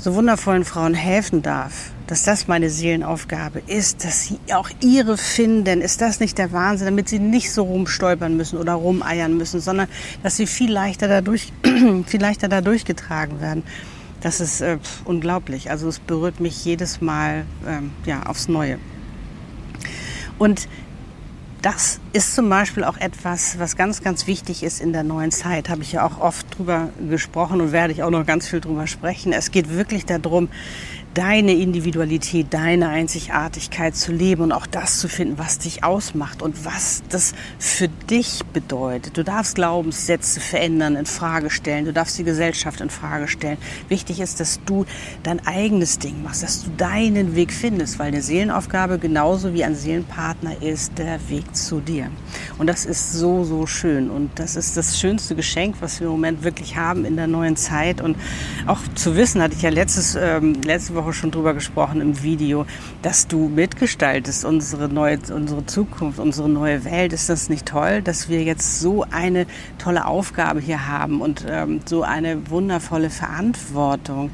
so 0.00 0.14
wundervollen 0.14 0.64
Frauen 0.64 0.94
helfen 0.94 1.42
darf, 1.42 1.90
dass 2.06 2.22
das 2.22 2.48
meine 2.48 2.70
Seelenaufgabe 2.70 3.62
ist, 3.66 4.04
dass 4.04 4.24
sie 4.24 4.38
auch 4.54 4.70
ihre 4.80 5.18
finden. 5.18 5.80
Ist 5.80 6.00
das 6.00 6.20
nicht 6.20 6.38
der 6.38 6.52
Wahnsinn, 6.52 6.86
damit 6.86 7.08
sie 7.08 7.18
nicht 7.18 7.52
so 7.52 7.64
rumstolpern 7.64 8.36
müssen 8.36 8.58
oder 8.58 8.74
rumeiern 8.74 9.36
müssen, 9.36 9.60
sondern 9.60 9.88
dass 10.22 10.36
sie 10.36 10.46
viel 10.46 10.70
leichter 10.70 11.08
dadurch, 11.08 11.52
viel 12.06 12.20
leichter 12.20 12.48
dadurch 12.48 12.84
getragen 12.84 13.40
werden. 13.40 13.62
Das 14.20 14.40
ist 14.40 14.60
äh, 14.60 14.78
unglaublich. 15.04 15.70
Also 15.70 15.88
es 15.88 15.98
berührt 15.98 16.40
mich 16.40 16.64
jedes 16.64 17.00
Mal 17.00 17.44
ähm, 17.66 17.92
ja, 18.04 18.24
aufs 18.24 18.48
Neue. 18.48 18.78
Und 20.38 20.68
das 21.72 22.00
ist 22.14 22.34
zum 22.34 22.48
Beispiel 22.48 22.82
auch 22.82 22.96
etwas, 22.96 23.58
was 23.58 23.76
ganz, 23.76 24.02
ganz 24.02 24.26
wichtig 24.26 24.62
ist 24.62 24.80
in 24.80 24.94
der 24.94 25.02
neuen 25.02 25.30
Zeit. 25.30 25.68
Habe 25.68 25.82
ich 25.82 25.92
ja 25.92 26.06
auch 26.06 26.18
oft 26.18 26.56
drüber 26.56 26.88
gesprochen 27.10 27.60
und 27.60 27.72
werde 27.72 27.92
ich 27.92 28.02
auch 28.02 28.08
noch 28.08 28.24
ganz 28.24 28.48
viel 28.48 28.62
drüber 28.62 28.86
sprechen. 28.86 29.34
Es 29.34 29.50
geht 29.50 29.68
wirklich 29.68 30.06
darum, 30.06 30.48
deine 31.18 31.52
Individualität, 31.52 32.46
deine 32.50 32.90
Einzigartigkeit 32.90 33.96
zu 33.96 34.12
leben 34.12 34.40
und 34.42 34.52
auch 34.52 34.68
das 34.68 35.00
zu 35.00 35.08
finden, 35.08 35.36
was 35.36 35.58
dich 35.58 35.82
ausmacht 35.82 36.42
und 36.42 36.64
was 36.64 37.02
das 37.08 37.34
für 37.58 37.88
dich 37.88 38.42
bedeutet. 38.52 39.16
Du 39.16 39.24
darfst 39.24 39.56
Glaubenssätze 39.56 40.38
verändern, 40.38 40.94
in 40.94 41.06
Frage 41.06 41.50
stellen. 41.50 41.86
Du 41.86 41.92
darfst 41.92 42.18
die 42.18 42.22
Gesellschaft 42.22 42.80
in 42.80 42.88
Frage 42.88 43.26
stellen. 43.26 43.58
Wichtig 43.88 44.20
ist, 44.20 44.38
dass 44.38 44.60
du 44.64 44.84
dein 45.24 45.44
eigenes 45.44 45.98
Ding 45.98 46.22
machst, 46.22 46.44
dass 46.44 46.62
du 46.62 46.70
deinen 46.76 47.34
Weg 47.34 47.52
findest, 47.52 47.98
weil 47.98 48.08
eine 48.08 48.22
Seelenaufgabe 48.22 49.00
genauso 49.00 49.52
wie 49.54 49.64
ein 49.64 49.74
Seelenpartner 49.74 50.62
ist 50.62 50.98
der 50.98 51.18
Weg 51.28 51.56
zu 51.56 51.80
dir. 51.80 52.12
Und 52.58 52.68
das 52.68 52.84
ist 52.84 53.12
so, 53.12 53.42
so 53.42 53.66
schön. 53.66 54.08
Und 54.08 54.30
das 54.36 54.54
ist 54.54 54.76
das 54.76 55.00
schönste 55.00 55.34
Geschenk, 55.34 55.76
was 55.80 55.98
wir 55.98 56.06
im 56.06 56.12
Moment 56.12 56.44
wirklich 56.44 56.76
haben 56.76 57.04
in 57.04 57.16
der 57.16 57.26
neuen 57.26 57.56
Zeit. 57.56 58.00
Und 58.00 58.16
auch 58.68 58.78
zu 58.94 59.16
wissen, 59.16 59.42
hatte 59.42 59.56
ich 59.56 59.62
ja 59.62 59.70
letztes, 59.70 60.14
ähm, 60.14 60.62
letzte 60.62 60.94
Woche 60.94 61.07
schon 61.12 61.30
drüber 61.30 61.54
gesprochen 61.54 62.00
im 62.00 62.22
Video, 62.22 62.66
dass 63.02 63.26
du 63.28 63.48
mitgestaltest 63.48 64.44
unsere 64.44 64.88
neue, 64.88 65.18
unsere 65.34 65.66
Zukunft, 65.66 66.18
unsere 66.18 66.48
neue 66.48 66.84
Welt. 66.84 67.12
Ist 67.12 67.28
das 67.28 67.48
nicht 67.48 67.66
toll, 67.66 68.02
dass 68.02 68.28
wir 68.28 68.42
jetzt 68.42 68.80
so 68.80 69.04
eine 69.10 69.46
tolle 69.78 70.06
Aufgabe 70.06 70.60
hier 70.60 70.88
haben 70.88 71.20
und 71.20 71.46
ähm, 71.48 71.80
so 71.84 72.02
eine 72.02 72.50
wundervolle 72.50 73.10
Verantwortung, 73.10 74.30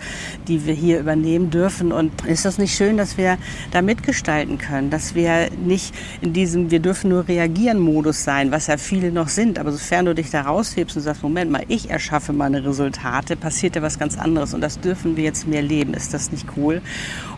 die 0.49 0.67
wir 0.67 0.75
hier 0.75 1.01
übernehmen 1.01 1.51
dürfen? 1.51 1.93
Und 1.93 2.25
ist 2.25 2.45
das 2.45 2.59
nicht 2.59 2.77
schön, 2.77 2.97
dass 2.97 3.17
wir 3.17 3.39
da 3.71 3.83
mitgestalten 3.83 4.59
können, 4.59 4.91
dass 4.91 5.15
wir 5.15 5.49
nicht 5.65 5.95
in 6.21 6.33
diesem 6.33 6.71
Wir 6.71 6.81
dürfen 6.81 7.11
nur 7.11 7.29
reagieren 7.29 7.79
Modus 7.79 8.25
sein, 8.25 8.51
was 8.51 8.67
ja 8.67 8.77
viele 8.77 9.13
noch 9.13 9.29
sind. 9.29 9.59
Aber 9.59 9.73
sofern 9.73 10.07
du 10.07 10.15
dich 10.15 10.31
da 10.31 10.43
raushebst 10.43 10.97
und 10.97 11.03
sagst, 11.03 11.23
Moment 11.23 11.51
mal, 11.51 11.65
ich 11.69 11.91
erschaffe 11.91 12.33
meine 12.33 12.65
Resultate, 12.65 13.37
passiert 13.37 13.77
ja 13.77 13.83
was 13.83 13.99
ganz 13.99 14.19
anderes 14.19 14.55
und 14.55 14.61
das 14.61 14.81
dürfen 14.81 15.17
wir 15.17 15.25
jetzt 15.25 15.47
mehr 15.47 15.63
leben. 15.63 15.95
Ist 15.95 16.15
das 16.15 16.33
nicht 16.33 16.47
cool? 16.57 16.83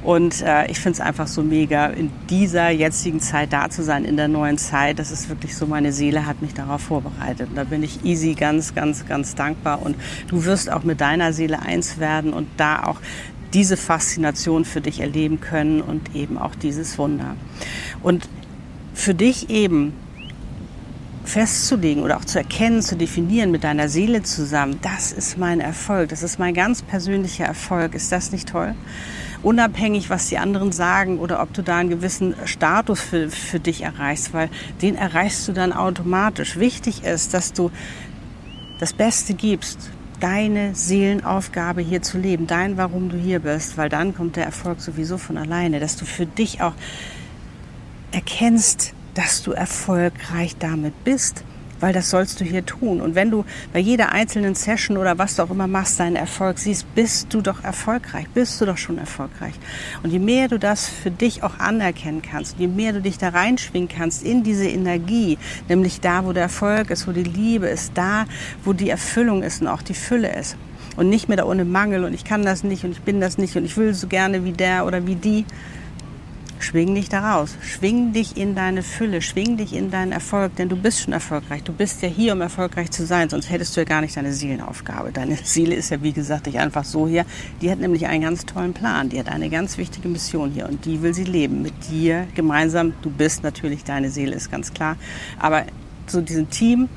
Und 0.02 0.42
äh, 0.42 0.70
ich 0.70 0.78
finde 0.78 0.94
es 0.94 1.00
einfach 1.00 1.26
so 1.26 1.42
mega, 1.42 1.86
in 1.86 2.10
dieser 2.30 2.70
jetzigen 2.70 3.20
Zeit 3.20 3.52
da 3.52 3.68
zu 3.70 3.82
sein, 3.82 4.04
in 4.04 4.16
der 4.16 4.28
neuen 4.28 4.58
Zeit. 4.58 4.98
Das 4.98 5.10
ist 5.10 5.28
wirklich 5.28 5.56
so, 5.56 5.66
meine 5.66 5.92
Seele 5.92 6.26
hat 6.26 6.42
mich 6.42 6.54
darauf 6.54 6.82
vorbereitet. 6.82 7.48
Und 7.50 7.56
da 7.56 7.64
bin 7.64 7.82
ich 7.82 8.04
easy 8.04 8.34
ganz, 8.34 8.74
ganz, 8.74 9.06
ganz 9.06 9.34
dankbar. 9.34 9.82
Und 9.82 9.96
du 10.28 10.44
wirst 10.44 10.70
auch 10.70 10.84
mit 10.84 11.00
deiner 11.00 11.32
Seele 11.32 11.60
eins 11.60 11.98
werden 11.98 12.32
und 12.32 12.46
da 12.56 12.84
auch 12.84 13.00
diese 13.52 13.76
Faszination 13.76 14.64
für 14.64 14.80
dich 14.80 15.00
erleben 15.00 15.40
können 15.40 15.80
und 15.80 16.14
eben 16.14 16.38
auch 16.38 16.54
dieses 16.54 16.98
Wunder. 16.98 17.36
Und 18.02 18.28
für 18.94 19.14
dich 19.14 19.50
eben 19.50 19.92
festzulegen 21.26 22.02
oder 22.02 22.16
auch 22.16 22.24
zu 22.24 22.38
erkennen, 22.38 22.82
zu 22.82 22.96
definieren 22.96 23.50
mit 23.50 23.64
deiner 23.64 23.88
Seele 23.88 24.22
zusammen, 24.22 24.78
das 24.82 25.12
ist 25.12 25.38
mein 25.38 25.60
Erfolg, 25.60 26.08
das 26.08 26.22
ist 26.22 26.38
mein 26.38 26.54
ganz 26.54 26.82
persönlicher 26.82 27.44
Erfolg. 27.44 27.94
Ist 27.94 28.12
das 28.12 28.32
nicht 28.32 28.48
toll? 28.48 28.74
Unabhängig, 29.42 30.08
was 30.08 30.28
die 30.28 30.38
anderen 30.38 30.72
sagen 30.72 31.18
oder 31.18 31.42
ob 31.42 31.52
du 31.52 31.62
da 31.62 31.78
einen 31.78 31.90
gewissen 31.90 32.34
Status 32.46 33.00
für, 33.00 33.28
für 33.28 33.60
dich 33.60 33.82
erreichst, 33.82 34.32
weil 34.32 34.48
den 34.82 34.96
erreichst 34.96 35.46
du 35.46 35.52
dann 35.52 35.72
automatisch. 35.72 36.58
Wichtig 36.58 37.04
ist, 37.04 37.34
dass 37.34 37.52
du 37.52 37.70
das 38.78 38.92
Beste 38.92 39.34
gibst, 39.34 39.90
deine 40.20 40.74
Seelenaufgabe 40.74 41.82
hier 41.82 42.02
zu 42.02 42.18
leben, 42.18 42.46
dein, 42.46 42.76
warum 42.76 43.08
du 43.08 43.16
hier 43.16 43.40
bist, 43.40 43.76
weil 43.76 43.88
dann 43.88 44.14
kommt 44.14 44.36
der 44.36 44.44
Erfolg 44.44 44.80
sowieso 44.80 45.18
von 45.18 45.36
alleine, 45.36 45.80
dass 45.80 45.96
du 45.96 46.04
für 46.04 46.26
dich 46.26 46.62
auch 46.62 46.74
erkennst, 48.12 48.94
dass 49.16 49.42
du 49.42 49.52
erfolgreich 49.52 50.56
damit 50.58 51.04
bist, 51.04 51.42
weil 51.80 51.92
das 51.92 52.10
sollst 52.10 52.40
du 52.40 52.44
hier 52.44 52.64
tun. 52.64 53.00
Und 53.00 53.14
wenn 53.14 53.30
du 53.30 53.44
bei 53.72 53.78
jeder 53.78 54.12
einzelnen 54.12 54.54
Session 54.54 54.96
oder 54.96 55.18
was 55.18 55.36
du 55.36 55.42
auch 55.42 55.50
immer 55.50 55.66
machst, 55.66 55.98
deinen 56.00 56.16
Erfolg 56.16 56.58
siehst, 56.58 56.94
bist 56.94 57.32
du 57.32 57.40
doch 57.40 57.64
erfolgreich, 57.64 58.26
bist 58.34 58.60
du 58.60 58.66
doch 58.66 58.78
schon 58.78 58.98
erfolgreich. 58.98 59.54
Und 60.02 60.10
je 60.10 60.18
mehr 60.18 60.48
du 60.48 60.58
das 60.58 60.88
für 60.88 61.10
dich 61.10 61.42
auch 61.42 61.58
anerkennen 61.58 62.22
kannst, 62.22 62.58
je 62.58 62.66
mehr 62.66 62.92
du 62.92 63.00
dich 63.00 63.18
da 63.18 63.30
reinschwingen 63.30 63.88
kannst 63.88 64.22
in 64.22 64.42
diese 64.42 64.68
Energie, 64.68 65.38
nämlich 65.68 66.00
da, 66.00 66.24
wo 66.24 66.32
der 66.32 66.44
Erfolg 66.44 66.90
ist, 66.90 67.06
wo 67.08 67.12
die 67.12 67.22
Liebe 67.22 67.66
ist, 67.66 67.92
da, 67.94 68.26
wo 68.64 68.72
die 68.72 68.90
Erfüllung 68.90 69.42
ist 69.42 69.62
und 69.62 69.68
auch 69.68 69.82
die 69.82 69.94
Fülle 69.94 70.34
ist. 70.34 70.56
Und 70.96 71.10
nicht 71.10 71.28
mehr 71.28 71.36
da 71.36 71.44
ohne 71.44 71.66
Mangel 71.66 72.04
und 72.04 72.14
ich 72.14 72.24
kann 72.24 72.42
das 72.42 72.64
nicht 72.64 72.84
und 72.84 72.92
ich 72.92 73.02
bin 73.02 73.20
das 73.20 73.36
nicht 73.36 73.54
und 73.56 73.66
ich 73.66 73.76
will 73.76 73.92
so 73.92 74.06
gerne 74.06 74.44
wie 74.44 74.52
der 74.52 74.86
oder 74.86 75.06
wie 75.06 75.14
die, 75.14 75.44
Schwing 76.58 76.94
dich 76.94 77.08
da 77.08 77.34
raus. 77.34 77.56
Schwing 77.60 78.12
dich 78.12 78.36
in 78.36 78.54
deine 78.54 78.82
Fülle. 78.82 79.20
Schwing 79.20 79.56
dich 79.56 79.74
in 79.74 79.90
deinen 79.90 80.12
Erfolg, 80.12 80.56
denn 80.56 80.68
du 80.68 80.76
bist 80.76 81.00
schon 81.00 81.12
erfolgreich. 81.12 81.62
Du 81.62 81.72
bist 81.72 82.02
ja 82.02 82.08
hier, 82.08 82.32
um 82.32 82.40
erfolgreich 82.40 82.90
zu 82.90 83.04
sein, 83.04 83.28
sonst 83.28 83.50
hättest 83.50 83.76
du 83.76 83.80
ja 83.80 83.84
gar 83.84 84.00
nicht 84.00 84.16
deine 84.16 84.32
Seelenaufgabe. 84.32 85.12
Deine 85.12 85.36
Seele 85.44 85.74
ist 85.74 85.90
ja, 85.90 86.02
wie 86.02 86.12
gesagt, 86.12 86.46
nicht 86.46 86.58
einfach 86.58 86.84
so 86.84 87.06
hier. 87.06 87.26
Die 87.60 87.70
hat 87.70 87.78
nämlich 87.78 88.06
einen 88.06 88.22
ganz 88.22 88.46
tollen 88.46 88.72
Plan. 88.72 89.08
Die 89.08 89.18
hat 89.18 89.28
eine 89.28 89.50
ganz 89.50 89.78
wichtige 89.78 90.08
Mission 90.08 90.50
hier 90.50 90.68
und 90.68 90.84
die 90.84 91.02
will 91.02 91.14
sie 91.14 91.24
leben. 91.24 91.62
Mit 91.62 91.90
dir 91.90 92.26
gemeinsam. 92.34 92.94
Du 93.02 93.10
bist 93.10 93.42
natürlich, 93.42 93.84
deine 93.84 94.10
Seele 94.10 94.34
ist 94.34 94.50
ganz 94.50 94.72
klar. 94.72 94.96
Aber 95.38 95.64
so 96.06 96.20
diesen 96.20 96.50
Team, 96.50 96.88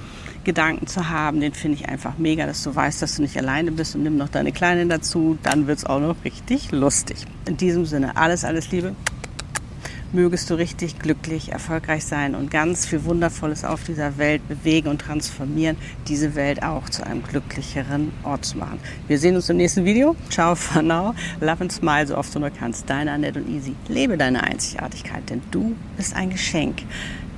Gedanken 0.45 0.87
zu 0.87 1.09
haben, 1.09 1.41
den 1.41 1.53
finde 1.53 1.77
ich 1.77 1.89
einfach 1.89 2.17
mega, 2.17 2.45
dass 2.45 2.63
du 2.63 2.73
weißt, 2.73 3.01
dass 3.01 3.17
du 3.17 3.21
nicht 3.21 3.37
alleine 3.37 3.71
bist 3.71 3.95
und 3.95 4.03
nimm 4.03 4.17
noch 4.17 4.29
deine 4.29 4.51
Kleinen 4.51 4.87
dazu, 4.89 5.37
dann 5.43 5.67
wird 5.67 5.79
es 5.79 5.85
auch 5.85 5.99
noch 5.99 6.15
richtig 6.23 6.71
lustig. 6.71 7.25
In 7.45 7.57
diesem 7.57 7.85
Sinne, 7.85 8.15
alles, 8.15 8.45
alles 8.45 8.71
Liebe 8.71 8.95
mögest 10.13 10.49
du 10.49 10.55
richtig 10.55 10.99
glücklich, 10.99 11.51
erfolgreich 11.51 12.05
sein 12.05 12.35
und 12.35 12.51
ganz 12.51 12.85
viel 12.85 13.03
Wundervolles 13.03 13.63
auf 13.63 13.83
dieser 13.83 14.17
Welt 14.17 14.47
bewegen 14.47 14.87
und 14.87 15.01
transformieren, 15.01 15.77
diese 16.07 16.35
Welt 16.35 16.63
auch 16.63 16.89
zu 16.89 17.05
einem 17.05 17.23
glücklicheren 17.23 18.11
Ort 18.23 18.45
zu 18.45 18.57
machen. 18.57 18.79
Wir 19.07 19.19
sehen 19.19 19.35
uns 19.35 19.49
im 19.49 19.57
nächsten 19.57 19.85
Video. 19.85 20.15
Ciao 20.29 20.55
for 20.55 20.81
now. 20.81 21.13
Love 21.39 21.61
and 21.61 21.71
smile 21.71 22.07
so 22.07 22.17
oft 22.17 22.33
du 22.33 22.39
nur 22.39 22.49
kannst. 22.49 22.89
Deine 22.89 23.11
Annette 23.11 23.39
und 23.39 23.49
Easy. 23.49 23.75
Lebe 23.87 24.17
deine 24.17 24.43
Einzigartigkeit, 24.43 25.29
denn 25.29 25.41
du 25.51 25.75
bist 25.97 26.15
ein 26.15 26.29
Geschenk. 26.29 26.83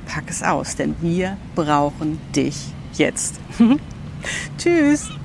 Pack 0.06 0.26
es 0.28 0.44
aus, 0.44 0.76
denn 0.76 0.96
wir 1.02 1.38
brauchen 1.56 2.20
dich 2.36 2.56
jetzt. 2.94 3.40
Tschüss. 4.58 5.21